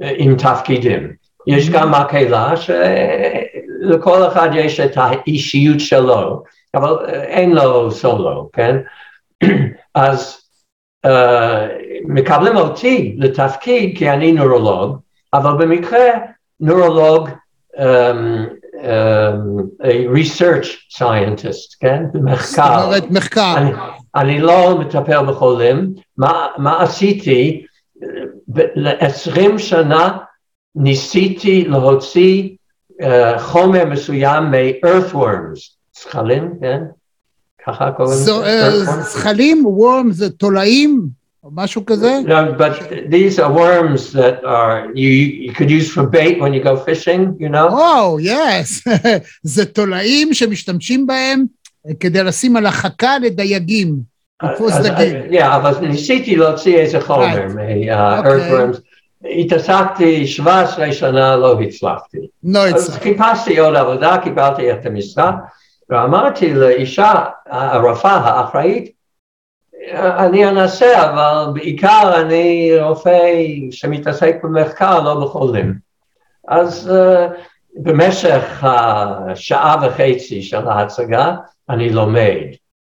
עם 0.00 0.36
תפקידים. 0.36 1.12
יש 1.46 1.70
גם 1.70 1.90
מקהלה 1.90 2.54
שלכל 2.56 4.26
אחד 4.26 4.48
יש 4.54 4.80
את 4.80 4.92
האישיות 4.96 5.80
שלו, 5.80 6.42
אבל 6.74 7.06
אין 7.08 7.52
לו 7.54 7.90
סולו, 7.90 8.50
כן? 8.52 8.76
אז 9.94 10.48
אה, 11.04 11.68
מקבלים 12.04 12.56
אותי 12.56 13.14
לתפקיד 13.18 13.98
כי 13.98 14.10
אני 14.10 14.32
נורולוג, 14.32 14.98
אבל 15.34 15.52
במקרה 15.66 16.08
נורולוג 16.60 17.28
um, 17.78 18.58
um, 18.74 19.70
a 19.82 20.06
research 20.08 20.86
scientist, 20.88 21.76
כן? 21.80 22.02
זאת 22.12 22.22
במחקר. 22.22 22.84
אומרת, 22.84 23.10
מחקר. 23.10 23.54
אני, 23.56 23.70
אני 24.14 24.40
לא 24.40 24.78
מטפל 24.78 25.26
בחולים. 25.26 25.94
מה, 26.16 26.46
מה 26.58 26.82
עשיתי? 26.82 27.64
ל-20 28.54 29.58
שנה 29.58 30.18
ניסיתי 30.74 31.64
להוציא 31.64 32.48
uh, 33.02 33.04
חומר 33.38 33.84
מסוים 33.84 34.44
מ-earthworms, 34.44 35.60
זכלים, 36.00 36.54
כן? 36.60 36.82
ככה 37.66 37.90
קוראים 37.90 38.12
לזה? 38.12 38.32
אה? 38.32 38.70
זחלים, 39.02 39.66
וורם 39.66 40.12
זה 40.12 40.30
תולעים, 40.30 41.08
או 41.48 41.52
משהו 41.54 41.86
כזה? 41.86 42.18
No, 42.26 42.60
but 42.60 42.82
these 43.10 43.38
are 43.38 43.50
worms 43.52 44.12
that 44.12 44.44
are 44.44 44.90
you 44.94 45.10
you 45.46 45.52
could 45.54 45.70
use 45.70 45.88
for 45.96 46.02
bait 46.16 46.38
when 46.40 46.52
you 46.52 46.62
go 46.62 46.76
fishing, 46.76 47.22
you 47.40 47.48
know. 47.54 47.72
וואו, 47.72 48.20
יס. 48.20 48.84
זה 49.42 49.64
תולעים 49.64 50.34
שמשתמשים 50.34 51.06
בהם 51.06 51.44
אה, 51.88 51.94
כדי 52.00 52.22
לשים 52.22 52.56
על 52.56 52.66
החכה 52.66 53.18
לדייגים, 53.18 53.96
לתפוס 54.42 54.72
אז- 54.72 54.86
דגים. 54.86 55.16
Yeah, 55.30 55.44
אבל 55.44 55.74
ניסיתי 55.86 56.36
להוציא 56.36 56.76
איזה 56.78 57.00
חומר. 57.00 57.46
מה-earthworms. 57.54 58.78
התעסקתי 59.40 60.26
17 60.26 60.92
שנה, 60.92 61.36
לא 61.36 61.60
הצלחתי. 61.60 62.18
לא 62.44 62.66
אז 62.66 62.74
הצלחתי. 62.74 63.00
חיפשתי 63.04 63.58
עוד 63.58 63.74
עבודה, 63.76 64.16
קיבלתי 64.24 64.72
את 64.72 64.86
המשרה, 64.86 65.32
ואמרתי 65.90 66.54
לאישה, 66.54 67.12
הרופאה 67.50 68.12
האחראית, 68.16 68.97
אני 69.94 70.48
אנסה, 70.48 71.10
אבל 71.10 71.52
בעיקר 71.54 72.20
אני 72.20 72.70
רופא 72.80 73.32
שמתעסק 73.70 74.36
במחקר, 74.42 75.00
לא 75.00 75.20
בחולים. 75.24 75.74
אז 76.48 76.90
uh, 76.90 77.34
במשך 77.76 78.64
השעה 78.64 79.76
וחצי 79.82 80.42
של 80.42 80.68
ההצגה, 80.68 81.34
אני 81.70 81.90
לומד 81.90 82.36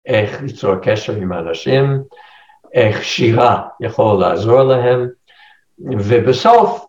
איך 0.06 0.41
ליצור 0.41 0.75
קשר 0.75 1.15
עם 1.15 1.34
אנשים, 1.34 2.04
איך 2.73 3.04
שירה 3.04 3.62
יכול 3.82 4.19
לעזור 4.19 4.63
להם, 4.63 5.08
ובסוף 5.80 6.86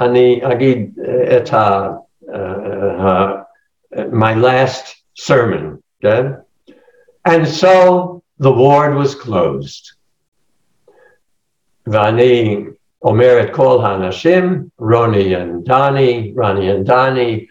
אני 0.00 0.40
אגיד 0.44 0.98
אה, 1.08 1.36
את 1.36 1.52
ה... 1.54 1.88
uh, 2.32 3.44
uh, 3.96 4.04
my 4.10 4.34
last 4.34 4.96
sermon, 5.14 5.82
okay? 6.02 6.36
And 7.24 7.46
so 7.46 8.21
the 8.42 8.52
ward 8.52 8.96
was 8.96 9.14
closed. 9.14 9.92
Vani 11.86 12.74
Omeret 13.04 13.52
Kol 13.52 13.78
Hanashim, 13.78 14.68
Roni 14.80 15.40
and 15.40 15.64
Donnie, 15.64 16.32
Ronnie 16.32 16.68
and 16.68 16.84
Donnie, 16.84 17.48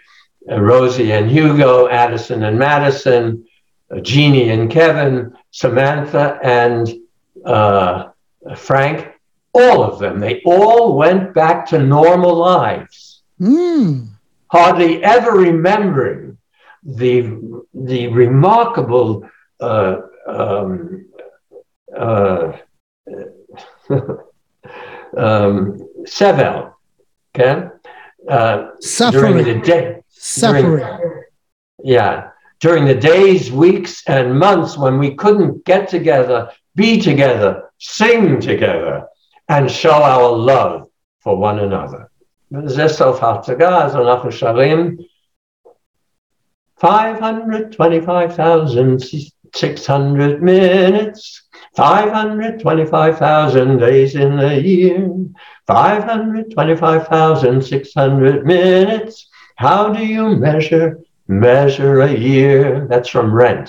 uh, 0.52 0.60
Rosie 0.60 1.14
and 1.14 1.32
Hugo, 1.32 1.88
Addison 1.88 2.44
and 2.44 2.60
Madison, 2.60 3.46
uh, 3.90 4.02
Jeannie 4.02 4.50
and 4.50 4.70
Kevin, 4.70 5.34
Samantha 5.52 6.38
and 6.44 6.94
uh, 7.46 8.10
Frank, 8.58 9.14
all 9.54 9.84
of 9.84 9.98
them, 10.00 10.20
they 10.20 10.42
all 10.46 10.98
went 10.98 11.34
back 11.34 11.68
to 11.68 11.80
normal 11.80 12.36
lives. 12.36 13.24
Mm. 13.40 14.10
Hardly 14.48 15.02
ever 15.06 15.32
remembering 15.32 16.38
the, 16.84 17.64
the 17.74 18.08
remarkable 18.10 19.30
uh, 19.62 20.02
um, 20.27 21.07
uh, 21.97 22.53
um, 25.17 25.79
Sevel, 26.05 26.73
okay, 27.35 27.69
uh, 28.29 28.71
during 29.11 29.37
the 29.37 29.53
suffering, 29.53 29.61
day, 29.63 30.03
suffering. 30.09 31.23
yeah, 31.83 32.31
during 32.61 32.85
the 32.85 32.95
days, 32.95 33.53
weeks, 33.53 34.03
and 34.07 34.39
months 34.39 34.77
when 34.77 34.99
we 34.99 35.15
couldn't 35.15 35.65
get 35.65 35.89
together, 35.89 36.51
be 36.75 37.01
together, 37.01 37.71
sing 37.79 38.41
together, 38.41 39.07
and 39.49 39.71
show 39.71 39.99
our 40.15 40.31
love 40.33 40.89
for 41.21 41.37
one 41.37 41.59
another. 41.61 42.11
וזה 42.53 42.89
סוף 42.89 43.23
ההצגה, 43.23 43.85
אז 43.85 43.97
אנחנו 43.97 44.33
שרים 44.33 44.97
525,600 49.53 50.43
minutes, 50.43 51.43
525,000 51.77 53.79
days 53.79 54.15
in 54.15 54.39
a 54.41 54.59
year, 54.61 55.09
525,600 55.69 58.45
minutes. 58.45 59.29
How 59.59 59.89
do 59.97 60.03
you 60.15 60.25
measure, 60.47 60.99
measure 61.29 62.01
a 62.03 62.13
year? 62.13 62.87
That's 62.91 63.09
from 63.09 63.33
Rent. 63.43 63.69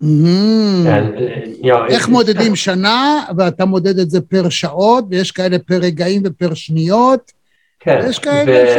Hmm. 0.00 0.86
And, 0.86 1.14
uh, 1.14 1.18
you 1.64 1.72
know, 1.72 1.84
איך 1.88 2.02
it's- 2.06 2.10
מודדים 2.10 2.56
שנה, 2.56 3.24
ואתה 3.36 3.64
מודד 3.64 3.98
את 3.98 4.10
זה 4.10 4.20
פר 4.20 4.48
שעות, 4.48 5.04
ויש 5.10 5.32
כאלה 5.32 5.58
פר 5.58 5.78
רגעים 5.82 6.22
ופר 6.24 6.54
שניות. 6.54 7.32
כן, 7.80 8.00
יש 8.08 8.18
כאלה 8.18 8.66
ש- 8.66 8.70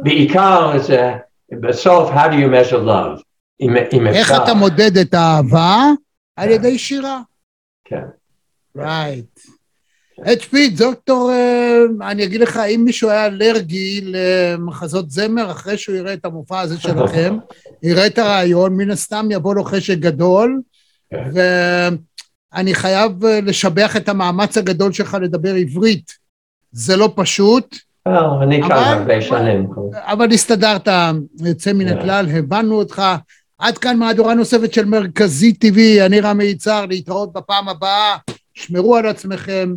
ובעיקר 0.00 0.78
זה, 0.78 1.12
בסוף, 1.60 2.10
how 2.10 2.28
do 2.28 2.34
you 2.34 2.48
measure 2.48 2.82
love? 2.86 3.22
אם, 3.61 3.69
אם 3.93 4.07
איך 4.07 4.31
אפשר. 4.31 4.43
אתה 4.43 4.53
מודד 4.53 4.97
את 4.97 5.13
האהבה? 5.13 5.85
על 6.35 6.49
ידי 6.49 6.77
שירה. 6.77 7.21
כן. 7.85 8.01
רייט. 8.77 9.39
HP, 10.21 10.55
דוקטור, 10.77 11.31
אה, 11.31 11.79
אני 12.11 12.23
אגיד 12.23 12.41
לך, 12.41 12.57
אם 12.57 12.81
מישהו 12.85 13.09
היה 13.09 13.25
אלרגי 13.25 14.01
למחזות 14.03 15.11
זמר, 15.11 15.51
אחרי 15.51 15.77
שהוא 15.77 15.95
יראה 15.95 16.13
את 16.13 16.25
המופע 16.25 16.59
הזה 16.59 16.79
שלכם, 16.79 17.37
יראה 17.83 18.07
את 18.07 18.17
הרעיון, 18.17 18.77
מן 18.77 18.91
הסתם 18.91 19.27
יבוא 19.31 19.55
לו 19.55 19.63
חשק 19.63 19.97
גדול, 19.97 20.61
כן. 21.09 21.23
ואני 22.53 22.73
חייב 22.75 23.25
אה, 23.25 23.39
לשבח 23.41 23.97
את 23.97 24.09
המאמץ 24.09 24.57
הגדול 24.57 24.91
שלך 24.91 25.17
לדבר 25.21 25.55
עברית. 25.55 26.11
זה 26.71 26.95
לא 26.95 27.13
פשוט, 27.15 27.75
well, 28.09 28.11
אני 28.43 28.61
כאן 28.61 28.71
אבל- 28.71 28.83
הרבה 28.83 29.21
שנים. 29.21 29.67
אבל 29.93 30.31
הסתדרת, 30.31 30.87
יוצא 31.39 31.73
מן 31.73 31.89
כן. 31.89 31.97
הכלל, 31.97 32.25
הבנו 32.29 32.75
אותך. 32.75 33.01
עד 33.62 33.78
כאן 33.78 33.96
מהדורה 33.96 34.34
נוספת 34.34 34.72
של 34.72 34.84
מרכזי 34.84 35.52
TV, 35.64 35.78
אני 36.06 36.20
רמי 36.20 36.44
יצהר, 36.44 36.86
להתראות 36.86 37.32
בפעם 37.32 37.68
הבאה, 37.68 38.16
שמרו 38.54 38.96
על 38.96 39.06
עצמכם, 39.06 39.74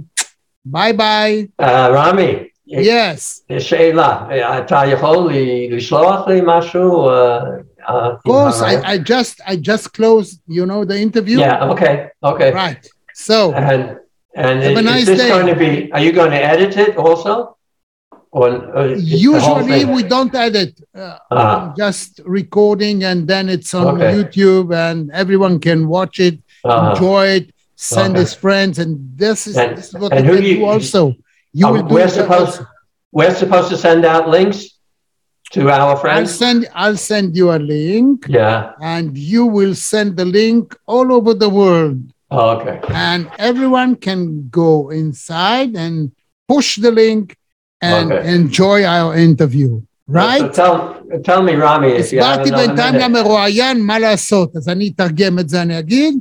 ביי 0.65 0.93
ביי, 0.93 1.47
אה, 1.61 1.87
רמי, 1.87 2.33
יס, 2.67 3.45
יש 3.49 3.69
שאלה, 3.69 4.17
אתה 4.57 4.81
יכול 4.91 5.31
לי- 5.31 5.69
לשלוח 5.71 6.27
לי 6.27 6.41
משהו? 6.45 7.09
אה, 7.09 7.37
אה, 7.89 8.07
of 8.07 8.29
course, 8.31 8.63
עם 8.65 8.81
I, 8.81 8.85
I 8.85 9.07
just, 9.09 9.41
I 9.45 9.55
just 9.55 9.87
closed, 9.97 10.39
you 10.49 10.65
know, 10.65 10.85
the 10.85 10.97
interview, 10.97 11.39
Yeah, 11.39 11.71
okay, 11.71 11.95
okay. 12.23 12.51
right, 12.53 12.85
so, 13.13 13.53
And, 13.55 13.97
and 14.35 14.63
Have 14.63 14.77
a 14.77 14.79
is 14.79 14.85
nice 14.93 15.05
this 15.07 15.19
day. 15.21 15.29
going 15.29 15.49
to 15.53 15.59
be, 15.65 15.71
are 15.95 16.03
you 16.07 16.11
going 16.19 16.31
to 16.37 16.43
edit 16.53 16.73
it 16.85 16.95
also? 17.05 17.33
Or, 18.32 18.48
or 18.76 18.86
is 18.88 19.04
the 19.08 19.38
whole 19.40 19.62
usually 19.62 19.84
we 19.96 20.02
don't 20.02 20.34
edit, 20.34 20.78
uh, 20.94 21.18
Ah. 21.30 21.72
just 21.76 22.20
recording 22.26 23.04
and 23.04 23.26
then 23.26 23.48
it's 23.48 23.72
on 23.72 23.86
Okay. 23.96 24.12
YouTube 24.16 24.74
and 24.74 25.10
everyone 25.12 25.58
can 25.58 25.88
watch 25.88 26.18
it, 26.20 26.38
Uh-huh. 26.64 26.90
enjoy 26.90 27.26
it, 27.38 27.50
send 27.76 28.12
Okay. 28.14 28.20
his 28.20 28.34
friends, 28.34 28.78
and 28.78 28.98
this 29.16 29.46
is, 29.46 29.56
And- 29.56 29.76
this 29.78 29.88
is 29.88 29.94
what 30.00 30.12
and 30.12 30.26
who 30.26 30.36
you- 30.36 30.56
do 30.58 30.64
also. 30.64 31.14
You 31.52 31.66
Um, 31.66 31.72
will 31.74 31.82
do 31.88 31.94
we're 31.94 32.08
supposed, 32.08 32.58
also. 32.60 32.66
we're 33.12 33.34
supposed 33.34 33.68
to 33.70 33.76
send 33.76 34.04
out 34.04 34.28
links 34.28 34.60
to 35.52 35.70
our 35.70 35.96
friends. 35.96 36.30
I'll 36.32 36.36
send 36.44 36.68
I'll 36.74 36.96
send 37.12 37.36
you 37.36 37.52
a 37.52 37.60
link 37.76 38.26
Yeah, 38.28 38.72
and 38.82 39.16
you 39.16 39.46
will 39.46 39.74
send 39.74 40.16
the 40.20 40.24
link 40.40 40.74
all 40.86 41.08
over 41.12 41.32
the 41.32 41.48
world 41.48 42.00
oh, 42.30 42.48
okay. 42.58 42.80
and 42.92 43.28
everyone 43.38 43.94
can 43.96 44.48
go 44.50 44.90
inside 44.90 45.76
and 45.84 46.10
push 46.48 46.76
the 46.76 46.90
link 46.90 47.36
and 47.82 48.12
Okay. 48.12 48.34
enjoy 48.34 48.84
our 48.84 49.14
interview. 49.16 49.70
So 49.80 50.12
Right? 50.12 50.52
tell, 50.54 50.76
tell 51.24 51.42
me, 51.42 51.54
Rami, 51.56 51.88
if 51.92 52.12
you 52.12 52.20
have 52.22 52.40
הסברתי 52.40 52.48
another 52.50 52.66
בינתיים. 52.68 52.94
למרואיין 52.94 53.80
מה 53.80 53.98
לעשות, 53.98 54.56
אז 54.56 54.68
אני 54.68 54.92
אתרגם 54.96 55.38
את 55.38 55.48
זה, 55.48 55.62
אני 55.62 55.78
אגיד. 55.78 56.18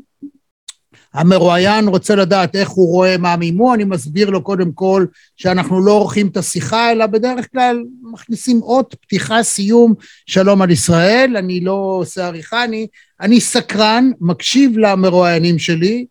המרואיין 1.14 1.88
רוצה 1.88 2.16
לדעת 2.16 2.56
איך 2.56 2.70
הוא 2.70 2.88
רואה 2.92 3.18
מה 3.18 3.36
מימו, 3.36 3.74
אני 3.74 3.84
מסביר 3.84 4.30
לו 4.30 4.42
קודם 4.42 4.72
כל 4.72 5.06
שאנחנו 5.38 5.86
לא 5.86 5.92
עורכים 5.92 6.28
את 6.28 6.38
השיחה, 6.38 6.92
אלא 6.92 7.06
בדרך 7.06 7.52
כלל 7.52 7.84
מכניסים 8.14 8.62
אות 8.62 8.96
פתיחה, 9.02 9.44
סיום, 9.44 9.94
שלום 10.26 10.62
על 10.62 10.72
ישראל, 10.72 11.38
אני 11.38 11.60
לא 11.60 11.96
עושה 12.00 12.26
עריכה, 12.28 12.64
אני, 12.64 12.88
אני 13.22 13.42
סקרן, 13.42 14.12
מקשיב 14.22 14.78
למרואיינים 14.78 15.60
שלי, 15.60 16.06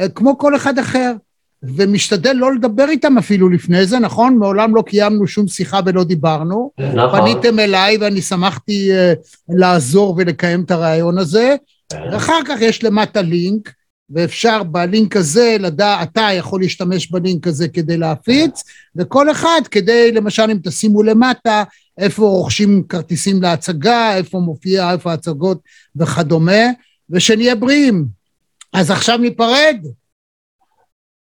אה, 0.00 0.08
כמו 0.08 0.38
כל 0.38 0.56
אחד 0.56 0.78
אחר, 0.78 1.12
ומשתדל 1.62 2.32
לא 2.32 2.54
לדבר 2.54 2.88
איתם 2.88 3.18
אפילו 3.18 3.48
לפני 3.48 3.86
זה, 3.86 3.98
נכון? 3.98 4.38
מעולם 4.38 4.76
לא 4.76 4.82
קיימנו 4.86 5.26
שום 5.26 5.48
שיחה 5.48 5.80
ולא 5.86 6.04
דיברנו. 6.04 6.70
נכון. 6.94 7.20
פניתם 7.20 7.58
אליי 7.58 7.96
ואני 7.96 8.22
שמחתי 8.22 8.90
uh, 8.90 9.18
לעזור 9.48 10.14
ולקיים 10.18 10.62
את 10.62 10.70
הרעיון 10.70 11.18
הזה. 11.18 11.56
ואחר 12.12 12.40
כך 12.46 12.60
יש 12.60 12.84
למטה 12.84 13.22
לינק, 13.22 13.72
ואפשר 14.10 14.62
בלינק 14.62 15.16
הזה 15.16 15.56
לדעת, 15.60 16.08
אתה 16.12 16.28
יכול 16.32 16.60
להשתמש 16.60 17.10
בלינק 17.10 17.46
הזה 17.46 17.68
כדי 17.68 17.96
להפיץ, 17.96 18.62
וכל 18.96 19.30
אחד 19.30 19.60
כדי, 19.70 20.12
למשל, 20.12 20.42
אם 20.42 20.58
תשימו 20.62 21.02
למטה, 21.02 21.64
איפה 21.98 22.22
רוכשים 22.22 22.82
כרטיסים 22.88 23.42
להצגה, 23.42 24.16
איפה 24.16 24.38
מופיע, 24.38 24.92
איפה 24.92 25.10
ההצגות 25.10 25.60
וכדומה, 25.96 26.62
ושנהיה 27.10 27.54
בריאים. 27.54 28.04
אז 28.72 28.90
עכשיו 28.90 29.18
ניפרד. 29.18 29.76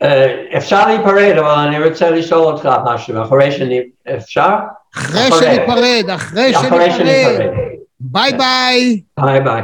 אה, 0.01 0.43
אפשר 0.57 0.87
להיפרד, 0.87 1.37
אבל 1.37 1.67
אני 1.67 1.83
רוצה 1.83 2.09
לשאול 2.09 2.41
אותך 2.41 2.69
משהו, 2.85 3.21
אחרי 3.23 3.51
שאני... 3.51 3.81
אפשר? 4.17 4.55
אחרי. 4.95 5.29
שניפרד, 5.39 6.09
אחרי 6.15 6.53
שניפרד. 6.53 6.91
שניפרד. 6.91 7.49
ביי 7.99 8.31
ביי. 8.33 9.01
ביי 9.17 9.63